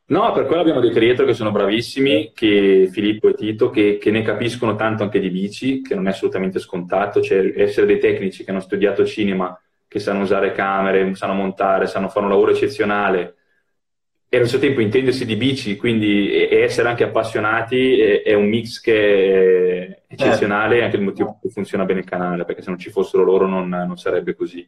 [0.04, 4.10] No, per quello abbiamo dei creator che sono bravissimi, che Filippo e Tito, che, che,
[4.10, 8.44] ne capiscono tanto anche di bici, che non è assolutamente scontato, cioè essere dei tecnici
[8.44, 13.36] che hanno studiato cinema, che sanno usare camere, sanno montare, sanno fare un lavoro eccezionale,
[14.28, 18.48] e allo stesso tempo intendersi di bici, quindi e, essere anche appassionati è, è un
[18.48, 22.62] mix che è eccezionale, è anche il motivo per cui funziona bene il canale, perché
[22.62, 24.66] se non ci fossero loro non, non sarebbe così.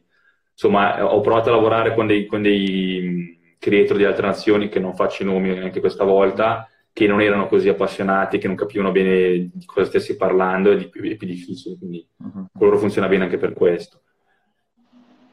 [0.51, 4.93] Insomma, ho provato a lavorare con dei, con dei creator di altre nazioni, che non
[4.93, 9.49] faccio i nomi neanche questa volta, che non erano così appassionati, che non capivano bene
[9.51, 12.47] di cosa stessi parlando, è, di, è più difficile, quindi uh-huh.
[12.53, 14.01] con loro funziona bene anche per questo.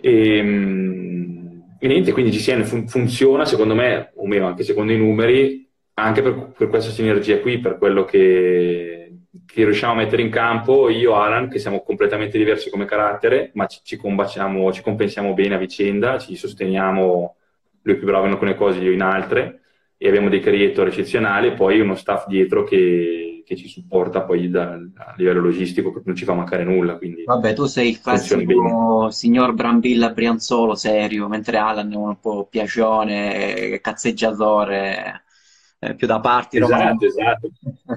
[0.01, 4.99] E, ehm, e niente, quindi GCN fun- funziona, secondo me, o meno anche secondo i
[4.99, 10.30] numeri, anche per, per questa sinergia qui, per quello che, che, riusciamo a mettere in
[10.30, 15.35] campo io e Alan, che siamo completamente diversi come carattere, ma ci, ci, ci compensiamo
[15.35, 17.37] bene a vicenda, ci sosteniamo,
[17.83, 19.61] lui è più bravo in alcune cose, io in altre,
[19.97, 24.51] e abbiamo dei creator eccezionali e poi uno staff dietro che, che ci supporta poi
[24.51, 26.97] da, a livello logistico perché non ci fa mancare nulla.
[26.97, 32.47] Quindi Vabbè, tu sei il classico signor Brambilla Brianzolo serio, mentre Alan è un po'
[32.51, 35.22] piacione, cazzeggiatore,
[35.78, 36.59] eh, più da parti.
[36.59, 37.51] Esatto, esatto.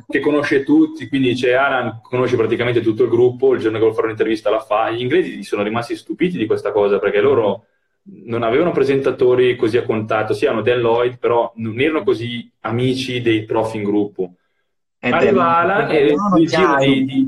[0.07, 3.95] che conosce tutti, quindi c'è Alan, conosce praticamente tutto il gruppo, il giorno che vuole
[3.95, 4.91] fare un'intervista la fa.
[4.91, 7.65] Gli inglesi sono rimasti stupiti di questa cosa perché loro
[8.07, 13.45] non avevano presentatori così a contatto, sì, Dan Lloyd, però non erano così amici dei
[13.45, 14.33] prof in gruppo.
[14.99, 17.27] E Arriva Alan e il di, di...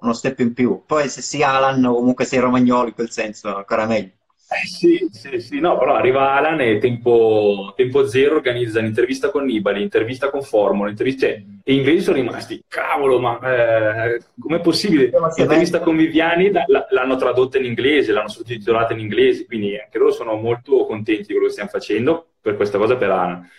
[0.00, 0.82] uno step in più.
[0.84, 4.15] Poi se si Alan o comunque sei Romagnoli, in quel senso, ancora meglio.
[4.48, 9.44] Eh, sì, sì, sì, no, però arriva Alan e tempo, tempo zero organizza un'intervista con
[9.44, 11.26] Nibali, intervista con Formula, intervista...
[11.26, 15.10] Cioè, e gli inglesi sono rimasti, cavolo, ma eh, com'è possibile?
[15.36, 16.52] L'intervista con Viviani
[16.90, 21.32] l'hanno tradotta in inglese, l'hanno sottotitolata in inglese, quindi anche loro sono molto contenti di
[21.32, 23.50] quello che stiamo facendo per questa cosa per Alan.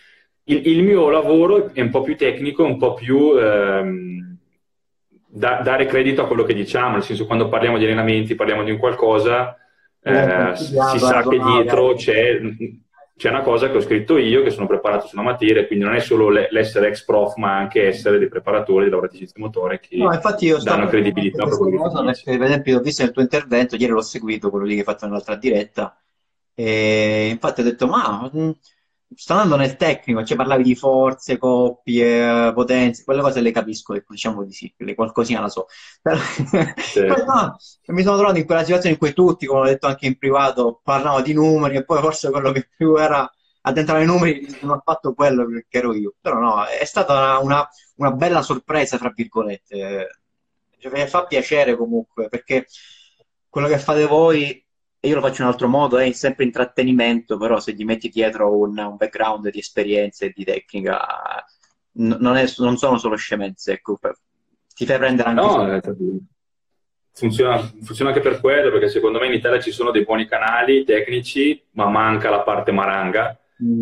[0.45, 3.38] Il, il mio lavoro è un po' più tecnico, un po' più...
[3.38, 4.38] Ehm,
[5.29, 8.71] da, dare credito a quello che diciamo, nel senso quando parliamo di allenamenti, parliamo di
[8.71, 9.55] un qualcosa
[10.02, 12.39] eh, si sa che dietro c'è,
[13.16, 15.95] c'è, una cosa che ho scritto io, che sono preparato su una materia, quindi non
[15.95, 19.98] è solo l'essere ex prof, ma anche essere dei preparatori, dei lavoratori di motore che
[19.98, 20.10] no,
[20.64, 21.43] danno credibilità.
[21.43, 24.86] Cosa, per esempio, ho visto nel tuo intervento, ieri l'ho seguito, quello lì che hai
[24.86, 26.00] fatto nell'altra diretta,
[26.54, 28.32] e infatti ho detto, ma
[29.16, 34.14] sto andando nel tecnico, cioè parlavi di forze, coppie, potenze, quelle cose le capisco, ecco,
[34.14, 35.68] diciamo di sì, le qualcosina la so.
[36.01, 37.01] Però, sì.
[37.05, 40.18] no, mi sono trovato in quella situazione in cui tutti, come ho detto anche in
[40.18, 43.30] privato, parlavano di numeri e poi forse quello che più era
[43.62, 46.14] addentrare i numeri non ha fatto quello che ero io.
[46.20, 50.08] Però no, è stata una, una bella sorpresa, fra virgolette.
[50.80, 52.68] Cioè, fa piacere comunque, perché
[53.49, 54.64] quello che fate voi
[55.02, 58.58] io lo faccio in un altro modo, è sempre intrattenimento, però se gli metti dietro
[58.58, 61.43] un, un background di esperienze e di tecnica,
[61.93, 64.00] n- non, è, non, sono solo scemenze, ecco,
[64.74, 65.41] ti fai prendere anche...
[65.41, 65.82] No, eh,
[67.14, 70.84] funziona, funziona, anche per quello, perché secondo me in Italia ci sono dei buoni canali
[70.84, 73.39] tecnici, ma manca la parte maranga.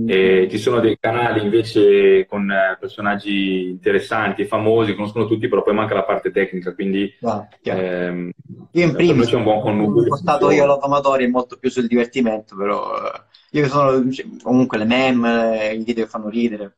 [0.08, 5.74] E ci sono dei canali invece con eh, personaggi interessanti, famosi, conoscono tutti, però poi
[5.74, 8.32] manca la parte tecnica, quindi ah, ehm,
[8.72, 10.14] io in primis c'è un buon connubio.
[10.14, 13.22] Ho stato io l'automatorio molto più sul divertimento, però eh,
[13.52, 16.78] io sono cioè, comunque le meme, i video che fanno ridere.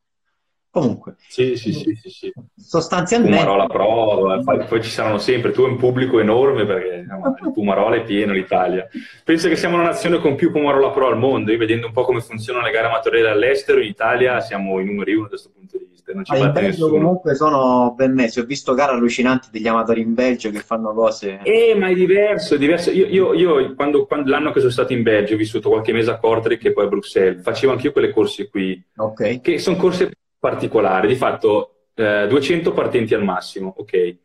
[0.78, 3.36] Comunque, sì, sì, sì, sì, sostanzialmente.
[3.36, 5.50] Pumarola Pro, poi, poi, ci saranno sempre.
[5.50, 8.88] Tu hai un pubblico enorme perché no, il Pumarola è pieno l'Italia.
[9.24, 11.50] Penso che siamo una nazione con più Pumarola Pro al mondo.
[11.50, 15.14] Io vedendo un po' come funzionano le gare amatoriali all'estero, in Italia siamo i numeri
[15.14, 16.12] uno da questo punto di vista.
[16.12, 16.90] Non ci ah, in Belgio nessuno.
[16.90, 18.38] comunque sono ben messi.
[18.38, 21.40] Ho visto gare allucinanti degli amatori in Belgio che fanno cose.
[21.42, 22.90] Eh, ma è diverso, è diverso.
[22.90, 26.10] Io, io, io quando, quando, l'anno che sono stato in Belgio, ho vissuto qualche mese
[26.10, 28.82] a Kortrijk e poi a Bruxelles, facevo anch'io quelle corse qui.
[28.96, 29.40] Ok.
[29.40, 34.16] Che sono corse particolare, di fatto eh, 200 partenti al massimo, ok?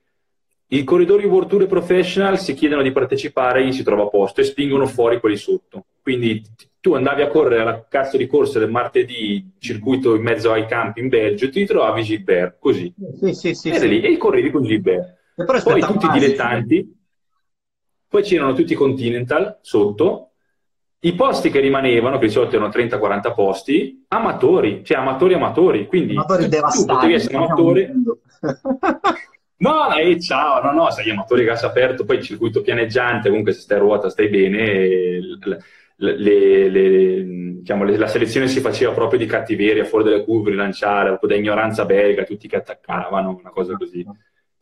[0.68, 4.44] I corridori World Tour Professional si chiedono di partecipare, gli si trova a posto e
[4.44, 5.86] spingono fuori quelli sotto.
[6.02, 6.42] Quindi
[6.80, 11.00] tu andavi a correre la cazzo di corsa del martedì, circuito in mezzo ai campi
[11.00, 12.94] in Belgio, e ti trovavi Gilbert, così.
[13.20, 13.74] Sì, sì, sì.
[13.74, 13.88] Sì.
[13.88, 15.18] lì e correvi con Gilbert.
[15.36, 16.98] Poi tutti i dilettanti,
[18.08, 20.33] poi c'erano tutti i Continental sotto,
[21.06, 26.16] i posti che rimanevano, che di solito erano 30-40 posti, amatori, cioè amatori amatori, quindi
[26.16, 27.94] amatori tu potevi essere amatore...
[29.58, 33.62] no, e ciao, no, no, sei amatore gas aperto, poi il circuito pianeggiante, comunque se
[33.62, 35.20] stai a ruota stai bene,
[35.96, 37.24] le, le, le,
[37.60, 41.36] diciamo, la selezione si faceva proprio di cattiveria, fuori dalle curve, rilanciare, un po' da
[41.36, 44.06] ignoranza belga, tutti che attaccavano, una cosa così.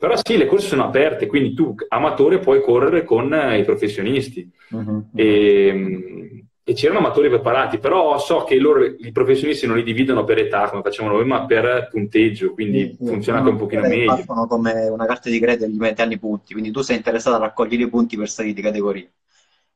[0.02, 4.52] Però sì, le corse sono aperte, quindi tu, amatore, puoi correre con eh, i professionisti.
[4.72, 5.10] Uh-huh.
[5.14, 10.40] E, e, c'erano amatori preparati, però so che loro, i professionisti non li dividono per
[10.40, 14.16] età, come facciamo noi, ma per punteggio, quindi sì, funziona anche un pochino meglio.
[14.18, 17.40] Fanno come una carta di credito gli metti anni punti, quindi tu sei interessato a
[17.40, 19.08] raccogliere i punti per salire di categoria.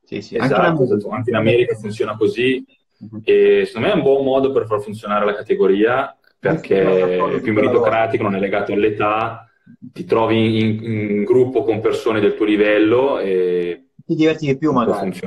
[0.02, 1.08] Sì, sì, esatto, anche, esatto.
[1.10, 2.66] anche in America funziona così.
[2.98, 3.20] uh-huh.
[3.22, 7.52] e secondo me è un buon modo per far funzionare la categoria perché è più
[7.52, 9.45] meritocratico, non è legato all'età,
[9.92, 14.72] ti trovi in, in gruppo con persone del tuo livello e ti diverti di più
[14.72, 15.18] magari.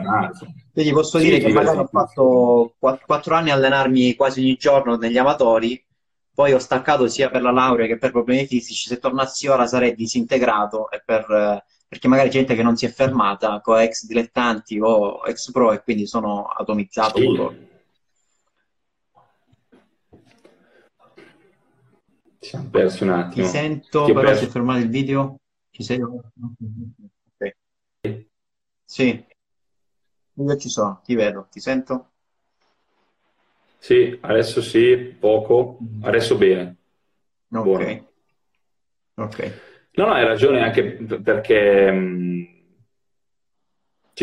[0.71, 4.95] Quindi posso sì, dire che magari ho fatto quattro anni a allenarmi quasi ogni giorno
[4.95, 5.83] negli amatori,
[6.33, 9.93] poi ho staccato sia per la laurea che per problemi fisici, se tornassi ora sarei
[9.93, 15.21] disintegrato e per, perché magari gente che non si è fermata con ex dilettanti o
[15.25, 17.25] ex pro e quindi sono atomizzato sì.
[17.25, 17.55] con loro.
[22.39, 23.45] Ci siamo persi un attimo.
[23.45, 25.39] Ti sento, Ti però si è fermato il video.
[25.71, 26.01] Ci sei?
[26.01, 26.25] Ok.
[28.85, 29.25] Sì.
[30.35, 32.11] Io ci sono, ti vedo, ti sento?
[33.77, 36.75] Sì, adesso sì, poco, adesso bene.
[37.51, 37.63] Ok.
[37.63, 38.07] Buono.
[39.15, 39.61] Ok.
[39.95, 42.58] No, no, hai ragione anche perché mh,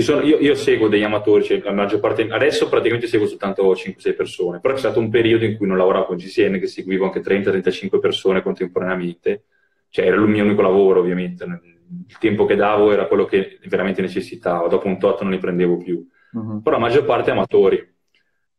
[0.03, 4.15] sono, io, io, seguo degli amatori, cioè la maggior parte, adesso praticamente seguo soltanto 5-6
[4.15, 7.21] persone, però c'è stato un periodo in cui non lavoravo con GCN che seguivo anche
[7.21, 9.45] 30-35 persone contemporaneamente,
[9.89, 14.03] cioè era il mio unico lavoro ovviamente, il tempo che davo era quello che veramente
[14.03, 16.63] necessitavo, dopo un tot non li prendevo più, uh-huh.
[16.63, 17.95] però la maggior parte amatori,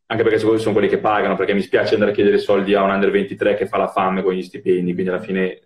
[0.06, 2.90] anche perché sono quelli che pagano, perché mi spiace andare a chiedere soldi a un
[2.90, 5.60] under 23 che fa la fame con gli stipendi, quindi alla fine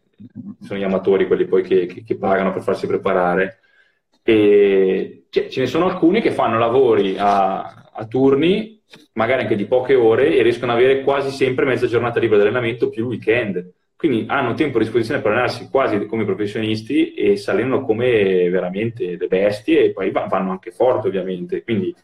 [0.61, 3.61] sono gli amatori quelli poi che, che, che pagano per farsi preparare.
[4.23, 8.81] E ce ne sono alcuni che fanno lavori a, a, turni,
[9.15, 12.49] magari anche di poche ore, e riescono ad avere quasi sempre mezza giornata libera di
[12.49, 13.73] allenamento più weekend.
[13.97, 19.27] Quindi hanno tempo a disposizione per allenarsi quasi come professionisti e saliano come veramente le
[19.29, 21.63] bestie e poi vanno anche forte ovviamente.
[21.63, 21.95] Quindi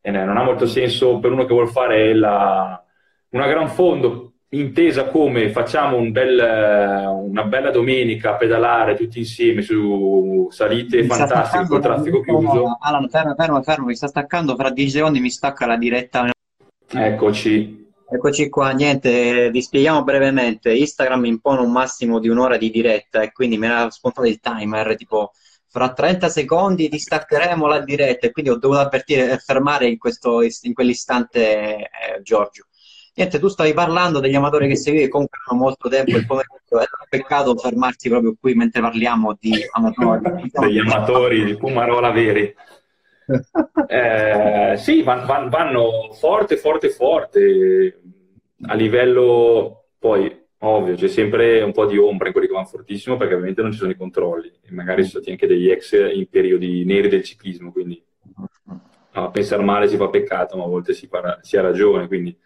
[0.00, 2.82] eh, non ha molto senso per uno che vuole fare la,
[3.30, 9.62] una gran fondo intesa come facciamo un bel, una bella domenica a pedalare tutti insieme
[9.62, 12.78] su salite mi fantastiche con traffico chiuso.
[12.80, 16.30] Alan, fermo, fermo, fermo, mi sta staccando, fra 10 secondi mi stacca la diretta.
[16.88, 17.84] Eccoci.
[18.08, 20.72] Eccoci qua, niente, vi spieghiamo brevemente.
[20.72, 24.94] Instagram impone un massimo di un'ora di diretta e quindi mi era spontato il timer,
[24.96, 25.32] tipo
[25.68, 29.98] fra 30 secondi ti staccheremo la diretta e quindi ho dovuto avvertire e fermare in,
[29.98, 32.66] questo, in quell'istante eh, Giorgio.
[33.18, 36.80] Niente, tu stavi parlando degli amatori che seguivi, comunque hanno molto tempo il pomeriggio, è
[36.80, 40.50] un peccato fermarsi proprio qui mentre parliamo di amatori.
[40.52, 42.54] degli amatori di Pumarola veri.
[43.88, 48.00] Eh, sì, van, van, vanno forte, forte, forte.
[48.66, 53.16] A livello, poi, ovvio, c'è sempre un po' di ombra in quelli che vanno fortissimo
[53.16, 54.52] perché ovviamente non ci sono i controlli.
[54.62, 58.00] E magari sono stati anche degli ex in periodi neri del ciclismo, quindi
[58.36, 58.48] no,
[59.12, 62.36] a pensare male si fa peccato, ma a volte si, parla, si ha ragione, quindi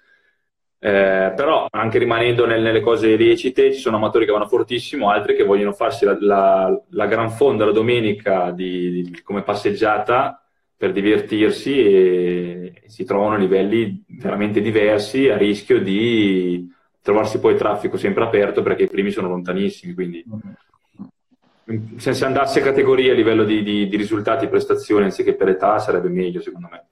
[0.82, 5.36] eh, però anche rimanendo nel, nelle cose lecite ci sono amatori che vanno fortissimo, altri
[5.36, 10.42] che vogliono farsi la, la, la gran fonda la domenica di, di, come passeggiata
[10.74, 16.66] per divertirsi e, e si trovano a livelli veramente diversi a rischio di
[17.02, 19.92] trovarsi poi traffico sempre aperto perché i primi sono lontanissimi.
[19.92, 20.24] Quindi
[21.98, 25.48] se si andasse a categoria a livello di, di, di risultati e prestazioni anziché per
[25.48, 26.84] età sarebbe meglio secondo me.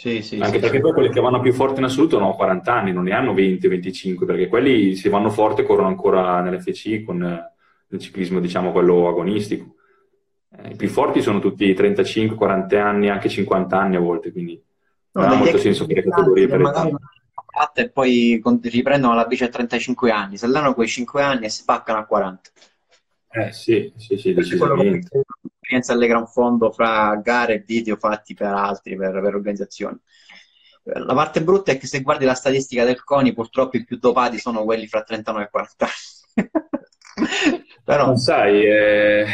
[0.00, 2.72] Sì, sì, Anche sì, perché poi quelli che vanno più forti in assoluto hanno 40
[2.72, 7.52] anni, non ne hanno 20-25, perché quelli se vanno forte corrono ancora nell'FC con eh,
[7.88, 9.74] il ciclismo, diciamo, quello agonistico.
[10.56, 14.62] Eh, I più forti sono tutti 35, 40 anni, anche 50 anni a volte, quindi
[15.10, 16.88] no, non ha molto senso che le categorie per età.
[17.74, 21.98] E poi riprendono la bici a 35 anni, se l'hanno quei 5 anni e spaccano
[21.98, 22.50] a 40.
[23.30, 25.24] Eh sì, sì, sì, decisamente
[25.68, 29.98] esperienza alle gran fondo fra gare e video fatti per altri, per, per organizzazioni.
[30.82, 34.38] La parte brutta è che se guardi la statistica del CONI, purtroppo i più dopati
[34.38, 36.50] sono quelli fra 39 e 40 anni.
[37.84, 38.06] Però...
[38.06, 39.26] Non sai, è...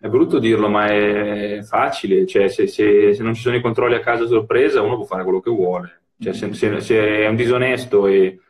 [0.00, 0.08] è...
[0.08, 2.26] brutto dirlo, ma è facile.
[2.26, 5.24] Cioè, se, se, se, non ci sono i controlli a casa sorpresa, uno può fare
[5.24, 6.00] quello che vuole.
[6.18, 8.40] Cioè, se, se, è un disonesto e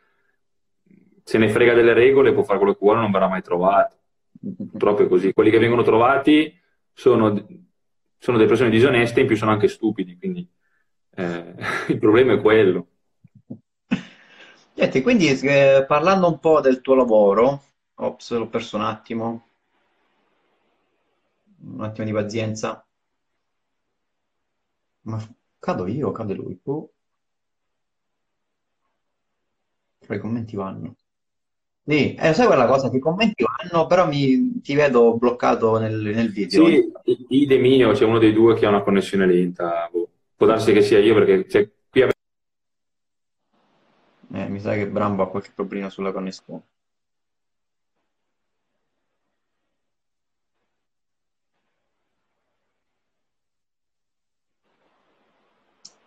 [1.21, 3.97] se ne frega delle regole, può fare quello che vuole, non verrà mai trovato.
[4.71, 5.33] Purtroppo è così.
[5.33, 6.58] Quelli che vengono trovati
[6.99, 7.47] sono,
[8.17, 10.45] sono delle persone disoneste in più sono anche stupidi, quindi
[11.11, 11.55] eh,
[11.87, 12.87] il problema è quello.
[14.73, 17.63] Niente, quindi eh, parlando un po' del tuo lavoro,
[17.95, 19.47] ops, l'ho perso un attimo,
[21.61, 22.85] un attimo di pazienza.
[25.03, 25.17] Ma
[25.57, 26.59] cado io cade lui?
[26.63, 26.91] Oh.
[30.09, 30.95] I commenti vanno.
[31.89, 36.31] Sì, eh, sai quella cosa, ti commenti vanno, però mi, ti vedo bloccato nel, nel
[36.31, 36.67] video.
[36.67, 36.91] Sì,
[37.29, 39.89] idem mio, c'è uno dei due che ha una connessione lenta.
[39.91, 40.07] Boh.
[40.35, 42.09] Può darsi che sia io perché cioè, qui a...
[44.33, 46.61] eh, mi sa che Brambo ha qualche problema sulla connessione.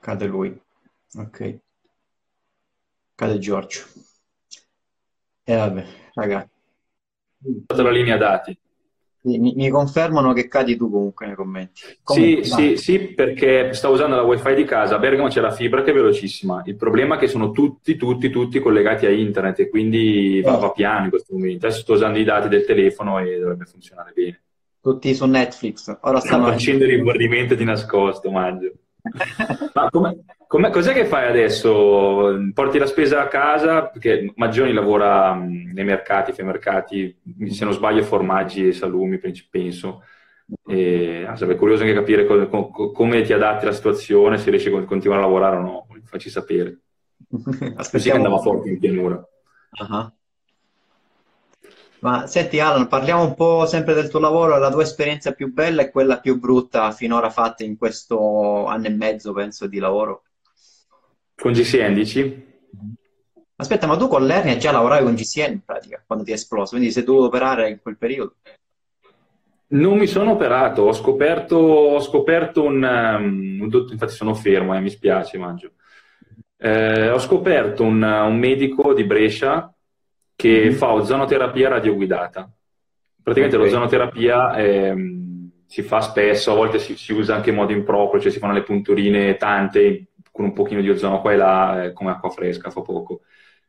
[0.01, 0.57] Cade lui.
[1.17, 1.59] Ok.
[3.17, 4.12] Cade Giorgio.
[5.45, 5.85] E eh, vabbè,
[6.15, 6.51] ragazzi.
[7.67, 8.57] La linea dati.
[9.25, 11.83] Mi, mi, confermano che cadi tu comunque nei commenti.
[12.03, 15.53] Comunque, sì, sì, sì, perché sto usando la wifi di casa, a Bergamo c'è la
[15.53, 19.61] fibra che è velocissima, il problema è che sono tutti, tutti, tutti collegati a internet
[19.61, 21.67] e quindi va, va piano in questo momento.
[21.67, 24.41] Adesso sto usando i dati del telefono e dovrebbe funzionare bene.
[24.81, 25.97] Tutti su Netflix.
[26.01, 28.73] Ora stanno facendo il rifornimento di nascosto, mangio.
[29.73, 32.39] Ma come, come, cos'è che fai adesso?
[32.53, 33.87] Porti la spesa a casa?
[33.87, 40.03] Perché Maggioni lavora nei mercati, fa i mercati, se non sbaglio formaggi e salumi, penso.
[40.67, 44.69] E, ah, sarebbe curioso anche capire co- co- come ti adatti alla situazione, se riesci
[44.69, 46.81] a continuare a lavorare o no, facci sapere.
[47.31, 49.27] Aspetta, Così che andava forte in pianura.
[49.71, 50.13] Uh-huh.
[52.01, 55.81] Ma senti Alan, parliamo un po' sempre del tuo lavoro, la tua esperienza più bella
[55.81, 60.25] e quella più brutta finora fatta in questo anno e mezzo, penso, di lavoro.
[61.43, 62.47] Con GCN dici?
[63.57, 66.77] Aspetta, ma tu con l'Ernia già lavoravi con GCN in pratica, quando ti è esploso,
[66.77, 68.37] quindi sei dovuto operare in quel periodo?
[69.71, 74.79] Non mi sono operato, ho scoperto, ho scoperto un, um, un, infatti sono fermo, eh,
[74.79, 75.73] mi spiace, mangio.
[76.57, 79.75] Eh, ho scoperto un, un medico di Brescia
[80.37, 80.75] che mm-hmm.
[80.75, 82.49] fa ozonoterapia radioguidata.
[83.21, 83.69] Praticamente okay.
[83.69, 84.95] l'ozonoterapia eh,
[85.67, 88.53] si fa spesso, a volte si, si, usa anche in modo improprio, cioè si fanno
[88.53, 92.71] le punturine tante con un pochino di ozono qua e là, eh, come acqua fresca,
[92.71, 93.21] fa poco.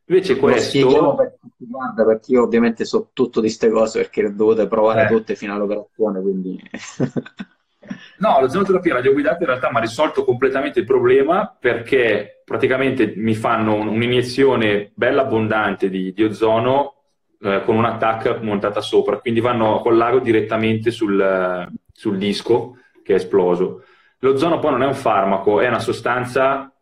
[0.05, 1.16] Invece questo...
[1.16, 5.07] Per guarda, perché io ovviamente so tutto di queste cose perché le dovute provare eh.
[5.07, 6.59] tutte fino all'operazione, quindi...
[8.20, 13.76] no, l'ozonoterapia radioguidata in realtà mi ha risolto completamente il problema perché praticamente mi fanno
[13.76, 16.95] un'iniezione bella abbondante di, di ozono
[17.39, 23.14] eh, con un attacco montata sopra, quindi vanno col lago direttamente sul, sul disco che
[23.14, 23.84] è esploso.
[24.24, 26.74] L'ozono poi non è un farmaco, è una sostanza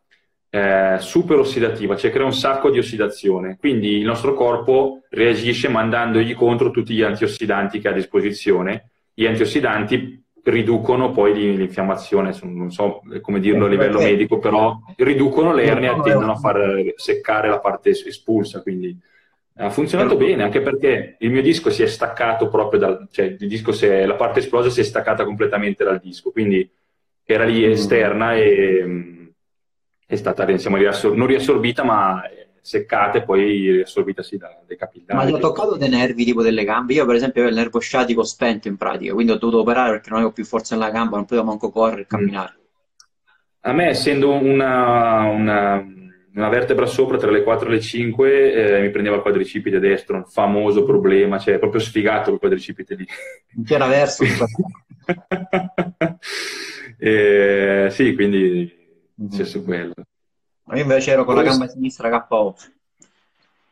[0.47, 3.57] eh, super ossidativa, cioè crea un sacco di ossidazione.
[3.59, 8.91] Quindi il nostro corpo reagisce mandandogli contro tutti gli antiossidanti che ha a disposizione.
[9.11, 15.95] Gli antiossidanti riducono poi l'infiammazione, non so come dirlo a livello medico, però riducono l'ernia
[15.97, 18.95] e tendono a far seccare la parte espulsa, quindi
[19.55, 23.47] ha funzionato bene, anche perché il mio disco si è staccato proprio dal, cioè il
[23.47, 26.67] disco si è, la parte esplosa si è staccata completamente dal disco, quindi
[27.31, 27.71] era lì mm.
[27.71, 29.33] esterna e
[30.05, 32.21] è stata, siamo riassor- non riassorbita ma
[32.61, 35.17] seccata e poi riassorbitasi da, dai capillari.
[35.17, 36.93] Ma ti ho toccato dei nervi tipo delle gambe?
[36.93, 40.09] Io per esempio avevo il nervo sciatico spento in pratica, quindi ho dovuto operare perché
[40.09, 42.07] non avevo più forza nella gamba, non potevo manco correre e mm.
[42.07, 42.55] camminare.
[43.61, 45.85] A me essendo una, una,
[46.33, 50.15] una vertebra sopra tra le 4 e le 5 eh, mi prendeva il quadricipite destro,
[50.17, 53.05] un famoso problema, cioè proprio sfigato il quadricipite lì.
[53.55, 54.23] Non c'era verso.
[56.97, 58.73] eh, sì, quindi
[59.21, 59.41] mm-hmm.
[59.41, 59.93] su quello.
[60.73, 62.55] Io invece ero con la gamba sinistra KO.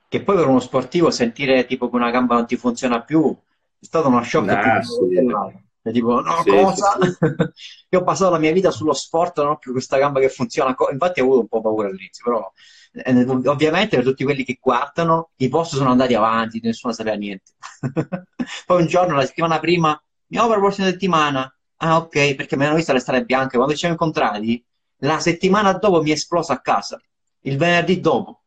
[0.09, 3.33] Che poi per uno sportivo sentire tipo che una gamba non ti funziona più
[3.79, 4.45] è stato uno shock.
[4.45, 5.68] Nah, sì.
[5.81, 6.97] E tipo, no, sì, cosa?
[7.01, 7.25] Sì, sì.
[7.89, 10.75] Io ho passato la mia vita sullo sport, non ho più questa gamba che funziona.
[10.91, 12.51] Infatti ho avuto un po' paura all'inizio, però
[12.91, 17.53] eh, ovviamente per tutti quelli che guardano i post sono andati avanti, nessuno sapeva niente.
[18.65, 21.53] Poi un giorno, la settimana prima, mi opero la prossima settimana.
[21.81, 23.55] Ah, ok, perché mi hanno visto le strade bianche.
[23.55, 24.63] Quando ci siamo incontrati,
[24.97, 26.99] la settimana dopo mi è esplosa a casa,
[27.41, 28.43] il venerdì dopo,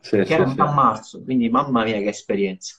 [0.00, 2.76] che era a marzo, quindi mamma mia che esperienza.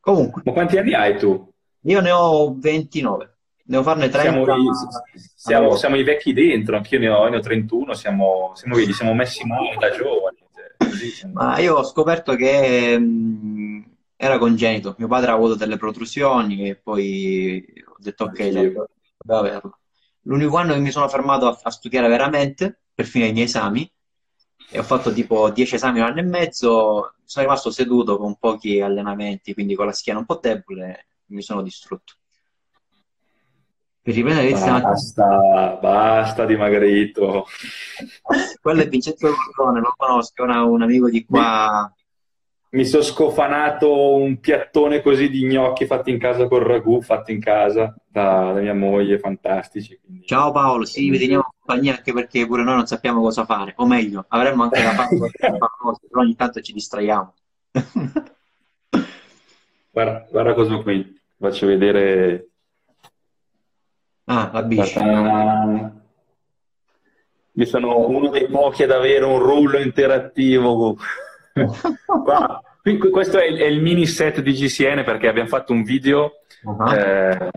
[0.00, 0.42] Comunque.
[0.44, 1.54] Ma quanti anni hai tu?
[1.86, 4.44] Io ne ho 29, devo farne 30.
[4.44, 4.72] Siamo, i,
[5.14, 9.44] siamo, siamo i vecchi dentro, anch'io ne ho, ne ho 31, siamo, siamo, siamo messi
[9.46, 10.38] male da giovani.
[11.14, 13.84] Cioè, Ma io ho scoperto che mh,
[14.16, 18.88] era congenito, mio padre ha avuto delle protrusioni e poi ho detto ok, devo
[19.28, 19.78] averlo.
[20.22, 23.88] L'unico anno che mi sono fermato a, a studiare veramente per finire i miei esami
[24.70, 28.80] e ho fatto tipo 10 esami un anno e mezzo, sono rimasto seduto con pochi
[28.80, 32.14] allenamenti, quindi con la schiena un po' debole, mi sono distrutto.
[34.02, 37.46] Per riprendere Basta, basta dimagrito.
[38.62, 41.90] Quello è Vincenzo Gordone, lo conosco, è un amico di qua
[42.76, 47.40] mi sono scofanato un piattone così di gnocchi fatti in casa col ragù, fatti in
[47.40, 49.98] casa da, da mia moglie, fantastici.
[49.98, 50.26] Quindi...
[50.26, 53.86] Ciao Paolo, sì, vi teniamo compagnia anche perché pure noi non sappiamo cosa fare, o
[53.86, 55.56] meglio, avremmo anche da fare qualcosa,
[56.08, 57.34] però ogni tanto ci distraiamo.
[59.96, 62.48] guarda, guarda cosa qui, faccio vedere...
[64.24, 64.98] Ah, la bici.
[67.52, 70.98] Io sono uno dei pochi ad avere un rullo interattivo
[72.04, 72.62] Qua,
[73.10, 76.92] questo è il, è il, mini set di GCN perché abbiamo fatto un video, uh-huh.
[76.92, 77.50] eh,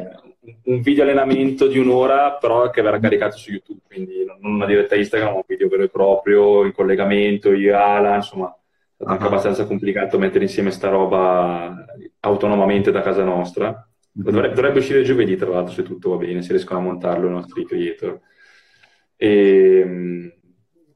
[0.66, 4.96] un video allenamento di un'ora, però che verrà caricato su YouTube, quindi non una diretta
[4.96, 8.56] Instagram, ma un video vero e proprio, in collegamento, io e Ala, insomma,
[9.00, 11.86] stato anche abbastanza complicato mettere insieme sta roba
[12.20, 13.88] autonomamente da casa nostra.
[14.12, 17.32] Dovrebbe, dovrebbe uscire giovedì, tra l'altro, se tutto va bene, se riescono a montarlo i
[17.32, 18.20] nostri creator.
[19.16, 20.34] E, ehm,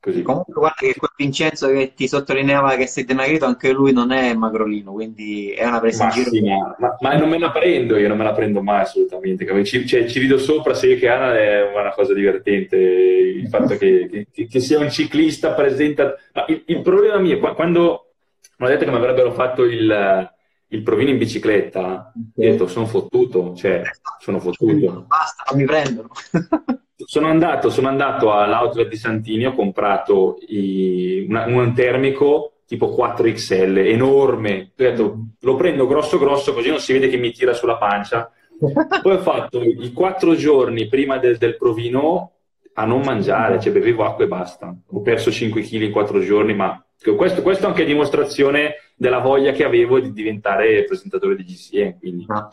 [0.04, 0.22] Così.
[0.22, 4.34] Comunque guarda che quel Vincenzo che ti sottolineava che sei dimagrito, anche lui non è
[4.34, 6.30] magrolino, quindi è una presa ma in giro.
[6.30, 9.64] Sì, ma, ma, non me la prendo, io non me la prendo mai assolutamente.
[9.64, 14.28] Ci, cioè, ci rido sopra, se che Anna è una cosa divertente, il fatto che,
[14.30, 16.16] che, che sia un ciclista presenta...
[16.47, 18.12] Il, il, problema mio, quando
[18.58, 20.34] mi hanno detto che mi avrebbero fatto il,
[20.68, 22.49] il provino in bicicletta, okay.
[22.49, 23.84] ho detto sono fottuto, cioè
[24.20, 25.06] sono fottuto.
[25.08, 26.10] Basta, non mi prendono.
[27.06, 33.86] Sono andato, sono andato all'outlet di Santini, ho comprato i, una, un termico tipo 4XL,
[33.88, 34.72] enorme.
[34.72, 38.32] Ho detto, lo prendo grosso grosso così non si vede che mi tira sulla pancia.
[39.01, 42.32] Poi ho fatto i quattro giorni prima del, del provino
[42.74, 44.76] a non mangiare, cioè bevevo acqua e basta.
[44.91, 46.84] Ho perso 5 kg in quattro giorni, ma
[47.16, 51.99] questo, questo anche è dimostrazione della voglia che avevo di diventare presentatore di GCN.
[51.99, 52.51] Quindi, ah.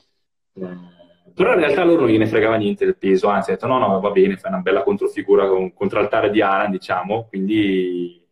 [0.55, 0.99] eh,
[1.35, 4.01] però in realtà loro non gliene fregava niente del peso, anzi ha detto no, no,
[4.01, 8.26] va bene, fai una bella controfigura con contraltare di Alan, diciamo, quindi...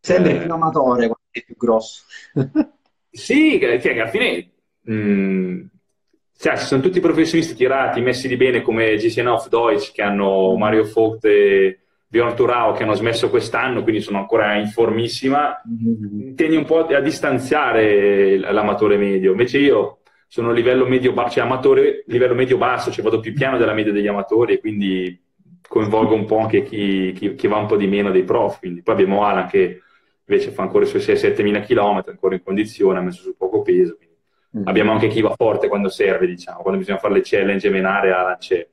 [0.00, 0.38] Sembri eh...
[0.38, 2.04] più amatore quando è più grosso.
[3.10, 4.50] sì, che, che alla fine...
[4.82, 5.60] Mh, mm,
[6.36, 10.54] cioè, ci sono tutti professionisti tirati, messi di bene come GCN of Deutsch, che hanno
[10.56, 16.34] Mario Vogt e Bjorn Turao, che hanno smesso quest'anno, quindi sono ancora in formissima, mm-hmm.
[16.34, 19.30] tendi un po' a distanziare l'amatore medio.
[19.30, 20.00] Invece io
[20.34, 24.54] sono livello medio-basso, cioè amatore, livello medio-basso, cioè vado più piano della media degli amatori
[24.54, 25.16] e quindi
[25.68, 28.58] coinvolgo un po' anche chi, chi, chi va un po' di meno dei prof.
[28.58, 29.80] Quindi poi abbiamo Alan che
[30.26, 33.62] invece fa ancora i suoi 6-7 mila km, ancora in condizione, ha messo su poco
[33.62, 33.96] peso.
[34.58, 34.66] Mm.
[34.66, 38.12] Abbiamo anche chi va forte quando serve, diciamo, quando bisogna fare le challenge e menare,
[38.12, 38.68] Alan c'è.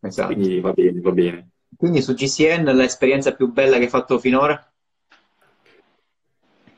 [0.00, 0.32] Esatto.
[0.32, 1.48] Quindi va bene, va bene.
[1.76, 4.66] Quindi su GCN l'esperienza più bella che hai fatto finora?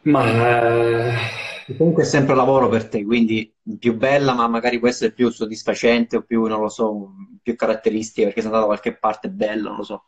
[0.03, 5.29] Ma Comunque è sempre lavoro per te, quindi più bella, ma magari può essere più
[5.29, 7.13] soddisfacente o più, non lo so,
[7.43, 10.05] più caratteristica perché sei andato da qualche parte bella, non lo so.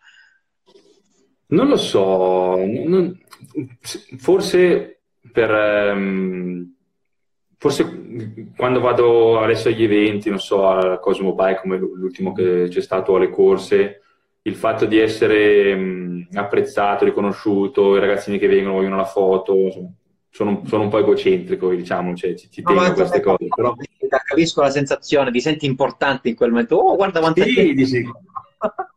[1.48, 3.20] Non lo so, non,
[4.16, 5.00] forse
[5.32, 5.50] per...
[5.94, 6.74] Um,
[7.58, 12.80] forse quando vado adesso agli eventi, non so, al Cosmo Bike come l'ultimo che c'è
[12.80, 14.00] stato alle corse,
[14.42, 19.90] il fatto di essere um, apprezzato, riconosciuto, i ragazzini che vengono vogliono la foto, insomma,
[20.30, 23.46] sono, sono, un po' egocentrico, diciamo, cioè, ci, ci tengo a queste cose.
[23.54, 23.74] Però...
[24.24, 26.76] Capisco la sensazione, ti senti importante in quel momento.
[26.76, 28.08] Oh, guarda quanto sì, dici...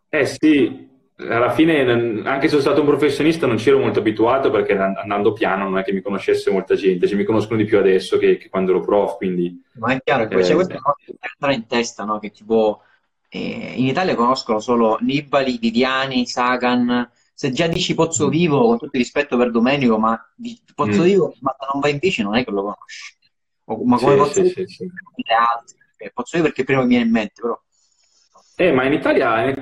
[0.10, 1.82] Eh sì, alla fine,
[2.24, 5.78] anche se sono stato un professionista, non ci ero molto abituato perché andando piano non
[5.78, 8.72] è che mi conoscesse molta gente, cioè, mi conoscono di più adesso che, che quando
[8.72, 9.64] ero prof, quindi...
[9.74, 12.20] Ma è chiaro eh, c'è questa cosa che entra in testa, no?
[12.20, 12.82] Che tipo,
[13.30, 18.30] eh, in Italia conoscono solo Nibali, Viviani, Sagan, se già dici Pozzo mm.
[18.30, 21.04] Vivo, con tutto il rispetto per Domenico, ma di Pozzo mm.
[21.04, 23.18] Vivo, ma non vai in bici, non è che lo conosci.
[23.66, 26.12] O, ma come sì, Pozzo sì, Vivo, sì, sì.
[26.14, 27.60] Pozzo Vivo perché prima mi viene in mente, però.
[28.56, 29.54] Eh, ma in Italia è,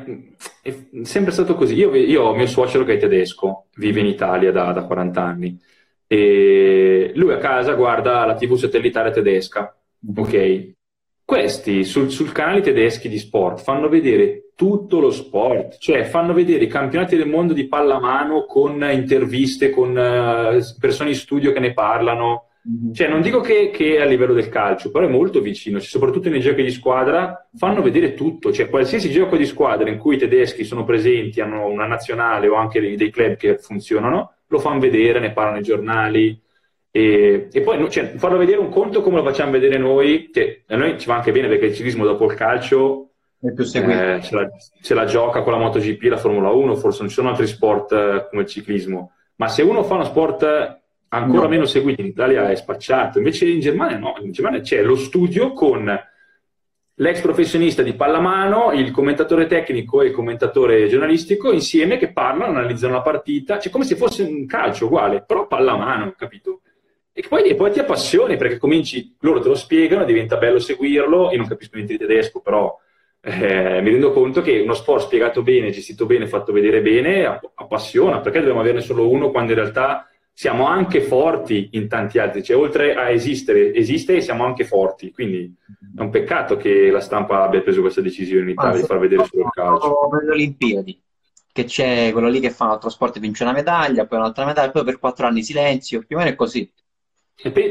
[0.62, 1.76] è sempre stato così.
[1.76, 5.60] Io, io, ho mio suocero che è tedesco, vive in Italia da, da 40 anni.
[6.08, 9.74] E lui a casa guarda la TV satellitare tedesca,
[10.06, 10.18] mm.
[10.18, 10.72] ok?
[11.24, 16.66] Questi sul, sul canale tedeschi di sport fanno vedere tutto lo sport, cioè fanno vedere
[16.66, 21.74] i campionati del mondo di pallamano con interviste, con uh, persone in studio che ne
[21.74, 22.50] parlano.
[22.70, 22.94] Mm-hmm.
[22.94, 26.30] Cioè, non dico che, che, a livello del calcio, però è molto vicino, cioè, soprattutto
[26.30, 30.20] nei giochi di squadra fanno vedere tutto, cioè qualsiasi gioco di squadra in cui i
[30.20, 34.80] tedeschi sono presenti, hanno una nazionale o anche dei, dei club che funzionano, lo fanno
[34.80, 36.40] vedere, ne parlano i giornali,
[36.92, 40.76] e, e poi cioè, farlo vedere un conto come lo facciamo vedere noi, che a
[40.76, 43.11] noi ci va anche bene perché il ciclismo dopo il calcio
[43.42, 44.50] eh, ce, la,
[44.82, 47.92] ce, la, gioca con la MotoGP, la Formula 1, forse non ci sono altri sport
[47.92, 51.50] eh, come il ciclismo, ma se uno fa uno sport ancora no.
[51.50, 55.54] meno seguito in Italia è spacciato, invece in Germania no, in Germania c'è lo studio
[55.54, 56.00] con
[56.94, 62.94] l'ex professionista di pallamano, il commentatore tecnico e il commentatore giornalistico insieme che parlano, analizzano
[62.94, 66.62] la partita, cioè come se fosse un calcio uguale, però pallamano, capito?
[67.14, 71.32] E poi, e poi ti appassioni perché cominci, loro te lo spiegano, diventa bello seguirlo.
[71.32, 72.78] Io non capisco niente di tedesco, però
[73.24, 78.20] eh, mi rendo conto che uno sport spiegato bene, gestito bene, fatto vedere bene, appassiona.
[78.20, 82.44] Perché dobbiamo averne solo uno quando in realtà siamo anche forti in tanti altri?
[82.44, 85.12] Cioè, oltre a esistere, esiste e siamo anche forti.
[85.12, 85.54] Quindi
[85.96, 89.26] è un peccato che la stampa abbia preso questa decisione in Italia di far vedere
[89.26, 90.08] solo il calcio.
[90.10, 91.02] Per le Olimpiadi
[91.54, 94.46] che c'è quello lì che fa un altro sport e vince una medaglia, poi un'altra
[94.46, 96.72] medaglia, poi per quattro anni silenzio, più o meno è così.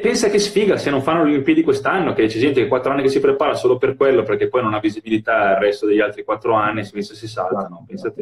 [0.01, 3.03] Pensa che sfiga se non fanno le Olimpiadi quest'anno, che c'è gente che quattro anni
[3.03, 6.25] che si prepara solo per quello, perché poi non ha visibilità il resto degli altri
[6.25, 7.95] quattro anni, si pensa si saltano, te.
[7.95, 8.21] Esatto,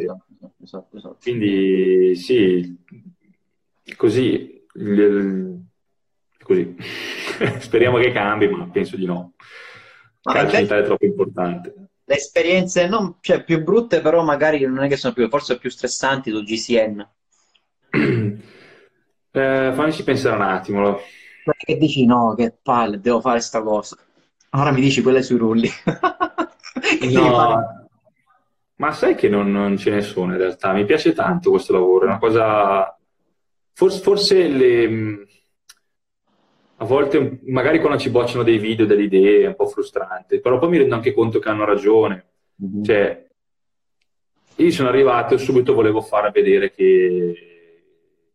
[0.62, 1.16] esatto, esatto.
[1.22, 2.76] Quindi sì,
[3.96, 4.66] così,
[6.42, 6.76] così.
[7.60, 9.32] speriamo che cambi, ma penso di no.
[10.22, 11.74] Il calcio in Italia è troppo importante.
[12.04, 15.70] Le esperienze non, cioè, più brutte, però magari non è che sono più, forse più
[15.70, 17.08] stressanti su GCN.
[19.30, 20.98] Eh, fammici pensare un attimo.
[21.56, 23.96] Perché dici no, che palle, devo fare sta cosa.
[24.50, 25.68] Ora mi dici quelle sui rulli.
[27.12, 27.88] no,
[28.76, 30.72] ma sai che non, non, ce ne sono in realtà.
[30.72, 32.98] Mi piace tanto questo lavoro, è una cosa...
[33.72, 35.26] Forse, forse le...
[36.76, 40.58] a volte, magari quando ci bocciano dei video, delle idee, è un po' frustrante, però
[40.58, 42.26] poi mi rendo anche conto che hanno ragione.
[42.62, 42.82] Mm-hmm.
[42.82, 43.26] Cioè,
[44.56, 47.47] io sono arrivato e subito volevo far vedere che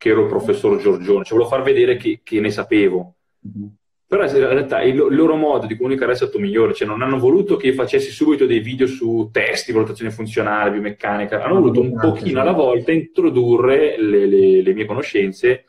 [0.03, 3.15] che ero il professor Giorgione, cioè volevo far vedere che, che ne sapevo.
[3.47, 3.67] Mm-hmm.
[4.05, 7.17] Però in realtà il, il, loro modo di comunicare è stato migliore, cioè non hanno
[7.17, 11.97] voluto che io facessi subito dei video su testi, valutazione funzionale, biomeccanica, hanno voluto un
[11.97, 15.67] pochino alla volta introdurre le, le, le mie conoscenze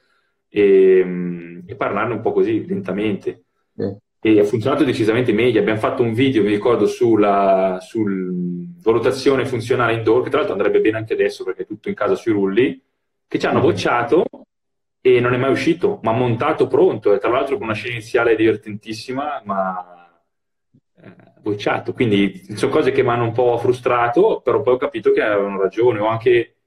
[0.48, 3.44] e, e, parlarne un po' così lentamente.
[3.76, 3.96] Yeah.
[4.20, 5.60] E ha funzionato decisamente meglio.
[5.60, 10.80] Abbiamo fatto un video, mi ricordo, sulla sul valutazione funzionale indoor, che tra l'altro andrebbe
[10.80, 12.82] bene anche adesso perché è tutto in casa sui rulli
[13.34, 14.26] che ci hanno bocciato
[15.00, 18.36] e non è mai uscito, ma montato pronto, e tra l'altro con una scena iniziale
[18.36, 20.22] divertentissima, ma
[21.02, 21.92] eh, bocciato.
[21.92, 25.60] Quindi sono cose che mi hanno un po' frustrato, però poi ho capito che avevano
[25.60, 25.98] ragione.
[25.98, 26.58] Ho anche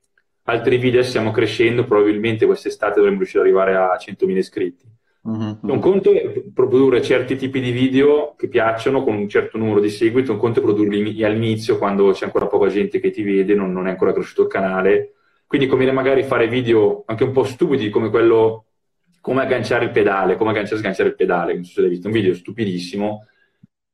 [0.44, 4.86] altri video, stiamo crescendo, probabilmente quest'estate dovremmo riuscire ad arrivare a 100.000 iscritti.
[5.26, 5.54] Mm-hmm.
[5.62, 9.90] Un conto è produrre certi tipi di video che piacciono con un certo numero di
[9.90, 13.72] seguiti, un conto è produrli all'inizio quando c'è ancora poca gente che ti vede, non,
[13.72, 15.12] non è ancora cresciuto il canale
[15.48, 18.66] quindi conviene magari fare video anche un po' stupidi come quello
[19.22, 22.08] come agganciare il pedale, come agganciare e sganciare il pedale, non so se l'hai visto,
[22.08, 23.26] un video stupidissimo,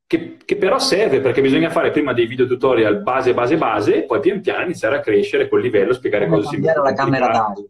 [0.06, 4.02] che, che, però serve perché bisogna fare prima dei video tutorial base, base, base, e
[4.04, 6.82] poi pian piano iniziare a crescere quel livello, spiegare come cosa si può.
[6.82, 7.64] la camera d'aria.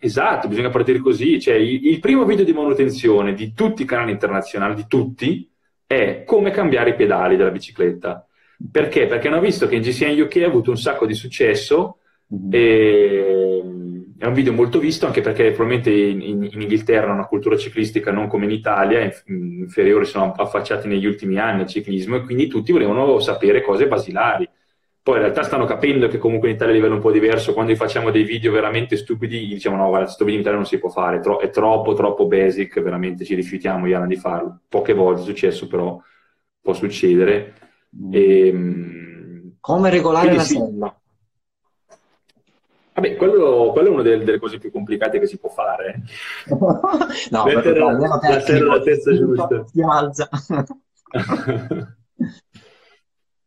[0.00, 1.40] Esatto, bisogna partire così.
[1.40, 5.50] Cioè, il, il, primo video di manutenzione di tutti i canali internazionali, di tutti,
[5.86, 8.26] è come cambiare i pedali della bicicletta.
[8.70, 9.06] Perché?
[9.06, 11.97] Perché hanno visto che in GCN UK ha avuto un sacco di successo
[12.34, 12.50] Mm-hmm.
[12.52, 13.28] E,
[14.18, 18.10] è un video molto visto anche perché probabilmente in, in, in, Inghilterra una cultura ciclistica
[18.10, 22.72] non come in Italia, inferiori sono affacciati negli ultimi anni al ciclismo e quindi tutti
[22.72, 24.48] volevano sapere cose basilari.
[25.00, 27.74] Poi in realtà stanno capendo che comunque in Italia a livello un po' diverso, quando
[27.76, 30.90] facciamo dei video veramente stupidi, diciamo no, guarda, questo video in Italia non si può
[30.90, 34.62] fare, è troppo, troppo basic, veramente ci rifiutiamo, Iana, di farlo.
[34.68, 35.98] Poche volte è successo, però
[36.60, 37.54] può succedere.
[37.96, 38.12] Mm.
[38.12, 40.94] E, ehm, Come regolare la sì, sella?
[42.98, 46.02] Vabbè, quello, quello, è una delle, delle, cose più complicate che si può fare.
[47.30, 49.64] no, Mettere la, la, la testa giusta.
[49.66, 50.28] Si alza.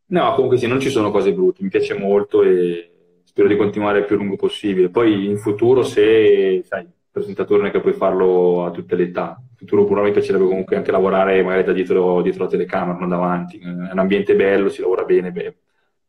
[0.06, 3.98] no, comunque sì, non ci sono cose brutte, mi piace molto e spero di continuare
[3.98, 4.88] il più lungo possibile.
[4.88, 9.36] Poi in futuro, se sai, presentatore non è che puoi farlo a tutte le età.
[9.38, 13.10] In futuro pure mi piacerebbe comunque anche lavorare magari da dietro, dietro la telecamera, non
[13.10, 13.58] davanti.
[13.58, 15.56] È un ambiente bello, si lavora bene, beh,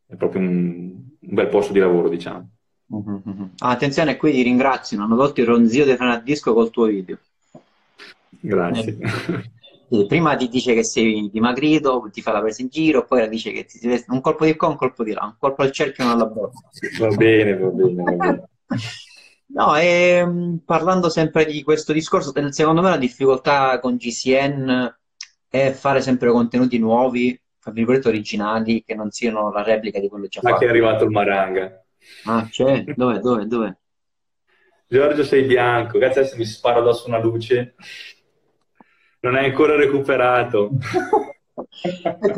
[0.07, 2.52] è proprio un, un bel posto di lavoro, diciamo.
[2.93, 3.43] Mm-hmm.
[3.59, 6.85] Ah, attenzione, qui ti ringraziano, hanno tolto il ronzio dei freni a disco col tuo
[6.85, 7.17] video.
[8.39, 8.97] Grazie.
[9.89, 13.51] Eh, prima ti dice che sei dimagrito, ti fa la presa in giro, poi dice
[13.51, 16.03] che ti veste un colpo di qua, un colpo di là, un colpo al cerchio
[16.03, 16.69] e uno alla borsa.
[16.99, 18.49] Va bene, va bene, va bene.
[19.53, 24.95] No, e, ehm, parlando sempre di questo discorso, secondo me la difficoltà con GCN
[25.47, 30.25] è fare sempre contenuti nuovi, tra virgolette originali, che non siano la replica di quello
[30.25, 30.61] già Ma fatto.
[30.61, 31.82] Ma che è arrivato il Maranga.
[32.25, 32.83] Ah, c'è?
[32.95, 33.77] Dove, dove, dove?
[34.87, 37.75] Giorgio sei bianco, grazie adesso mi sparo addosso una luce.
[39.21, 40.71] Non hai ancora recuperato.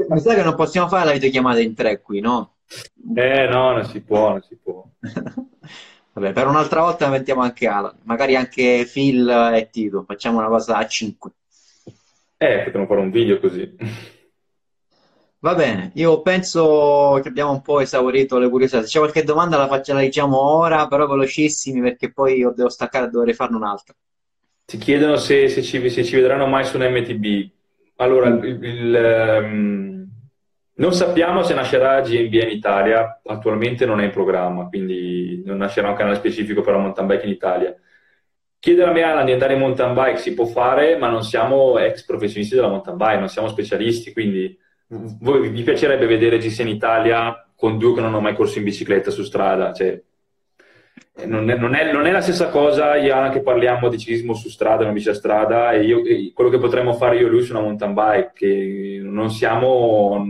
[0.09, 2.57] mi sa che non possiamo fare la videochiamata in tre qui, no?
[3.15, 4.83] Eh no, non si può, non si può.
[6.13, 10.77] Vabbè, per un'altra volta mettiamo anche Alan, magari anche Phil e Tito, facciamo una cosa
[10.77, 11.31] a 5.
[12.37, 13.75] Eh, potremmo fare un video così.
[15.45, 18.81] Va bene, io penso che abbiamo un po' esaurito le curiosità.
[18.81, 22.67] Se c'è qualche domanda la, facciamo, la diciamo ora, però velocissimi perché poi io devo
[22.67, 23.93] staccare e dovrei farne un'altra.
[24.65, 27.49] Ti chiedono se, se, ci, se, ci, vedranno mai su un MTB.
[27.97, 28.43] Allora, mm.
[28.43, 30.07] il, il, um,
[30.77, 35.89] non sappiamo se nascerà GMB in Italia, attualmente non è in programma, quindi non nascerà
[35.89, 37.75] un canale specifico per la mountain bike in Italia.
[38.57, 41.77] Chiedere a me Alan di andare in mountain bike si può fare, ma non siamo
[41.77, 46.67] ex professionisti della mountain bike, non siamo specialisti, quindi voi, vi piacerebbe vedere GC in
[46.67, 49.73] Italia con due che non hanno mai corso in bicicletta su strada?
[49.73, 50.01] Cioè,
[51.25, 54.49] non è, non, è, non è, la stessa cosa, Iana, che parliamo di ciclismo su
[54.49, 57.41] strada, non bici a strada, e, io, e quello che potremmo fare io e lui
[57.41, 60.25] su una mountain bike, che non siamo,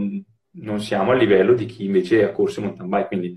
[0.51, 3.35] non siamo a livello di chi invece ha corso in mountain bike, quindi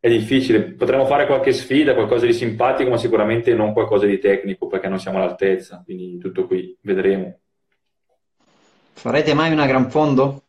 [0.00, 0.62] è difficile.
[0.62, 4.98] Potremmo fare qualche sfida, qualcosa di simpatico, ma sicuramente non qualcosa di tecnico, perché non
[4.98, 7.38] siamo all'altezza, quindi tutto qui, vedremo.
[8.94, 10.47] Farete mai una gran fondo?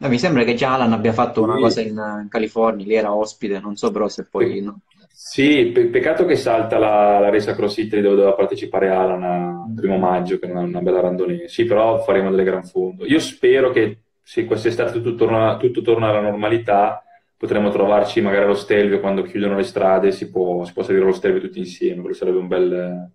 [0.00, 1.88] No, mi sembra che già Alan abbia fatto una cosa in,
[2.22, 4.60] in California, lì era ospite, non so però se poi...
[4.60, 4.80] No.
[5.10, 9.72] Sì, pe- peccato che salta la, la Race Across Italy dove doveva partecipare Alan a
[9.74, 11.48] primo maggio, che non è una bella randonnée.
[11.48, 13.04] Sì, però faremo delle gran fondo.
[13.04, 17.02] Io spero che se quest'estate tutto torna, tutto torna alla normalità,
[17.36, 21.12] potremo trovarci magari allo Stelvio quando chiudono le strade, si può, si può salire allo
[21.12, 23.10] Stelvio tutti insieme, quello sarebbe un bel,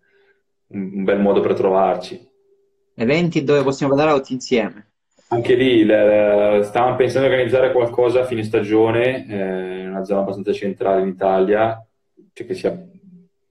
[0.68, 2.30] un bel modo per trovarci.
[2.96, 4.93] Eventi dove possiamo vedere tutti insieme?
[5.34, 10.54] Anche lì stavamo pensando di organizzare qualcosa a fine stagione eh, in una zona abbastanza
[10.54, 11.84] centrale in Italia,
[12.34, 12.80] cioè che sia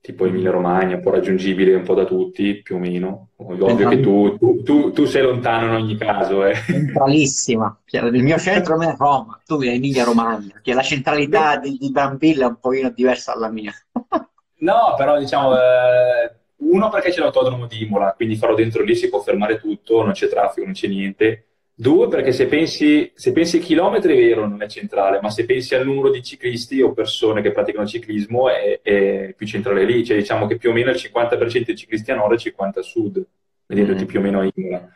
[0.01, 3.31] tipo Emilia Romagna, un po' raggiungibile un po' da tutti, più o meno.
[3.37, 6.45] Ovvio che tu, tu, tu, tu, sei lontano in ogni caso.
[6.45, 6.55] Eh.
[6.55, 7.77] Centralissima.
[7.91, 12.47] Il mio centro è Roma, tu sei Emilia Romagna, che la centralità di, di Brambilla
[12.47, 13.73] è un pochino diversa dalla mia.
[14.59, 15.55] no, però diciamo...
[15.57, 20.05] Eh, uno perché c'è l'autodromo di Imola, quindi farò dentro lì, si può fermare tutto,
[20.05, 24.17] non c'è traffico, non c'è niente Due, perché se pensi, se pensi ai chilometri, è
[24.17, 27.87] vero, non è centrale, ma se pensi al numero di ciclisti o persone che praticano
[27.87, 30.05] ciclismo, è, è più centrale lì.
[30.05, 32.79] Cioè, diciamo che più o meno il 50% dei ciclisti a nord e il 50%
[32.79, 33.27] a sud,
[33.67, 34.07] vedendoti mm.
[34.07, 34.89] più o meno a Imola.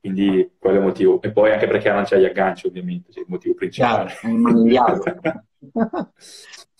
[0.00, 1.22] Quindi quello è il motivo.
[1.22, 4.12] E poi anche perché non c'è gli agganci, ovviamente, cioè il motivo principale.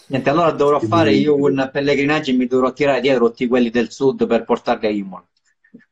[0.07, 0.97] Niente, allora dovrò Quindi...
[0.97, 4.87] fare io un pellegrinaggio e mi dovrò tirare dietro tutti quelli del sud per portarli
[4.87, 5.27] a Imola.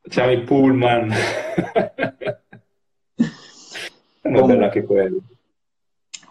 [0.02, 1.10] Facciamo i pullman.
[4.22, 5.20] È bella anche quello.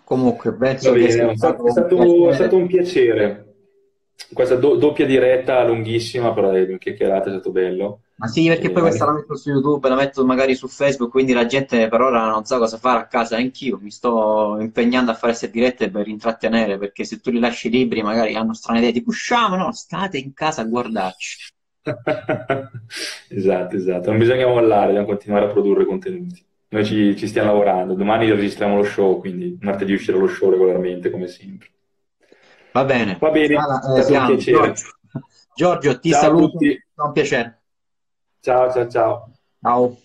[0.03, 3.45] Comunque, penso bene, che è stato, è, stato, è stato un piacere.
[4.33, 7.99] Questa do, doppia diretta lunghissima, però è chiacchierata è stato bello.
[8.15, 8.71] Ma sì, perché e...
[8.71, 12.01] poi questa la metto su YouTube, la metto magari su Facebook, quindi la gente per
[12.01, 13.35] ora non sa cosa fare a casa.
[13.35, 17.69] Anch'io mi sto impegnando a fare queste dirette per intrattenere, perché se tu li lasci
[17.69, 21.53] libri magari hanno strane idee, tipo usciamo, no, state in casa a guardarci.
[23.29, 24.09] esatto, esatto.
[24.09, 26.45] Non bisogna mollare, dobbiamo continuare a produrre contenuti.
[26.71, 31.09] Noi ci, ci, stiamo lavorando, domani registriamo lo show, quindi martedì uscirà lo show regolarmente
[31.09, 31.67] come sempre.
[32.71, 33.17] Va bene.
[33.19, 34.85] Va bene, ah, eh, siamo, Giorgio.
[35.53, 37.61] Giorgio, ti ciao saluto, è un piacere.
[38.39, 39.31] Ciao, ciao, ciao.
[39.61, 39.97] Ciao.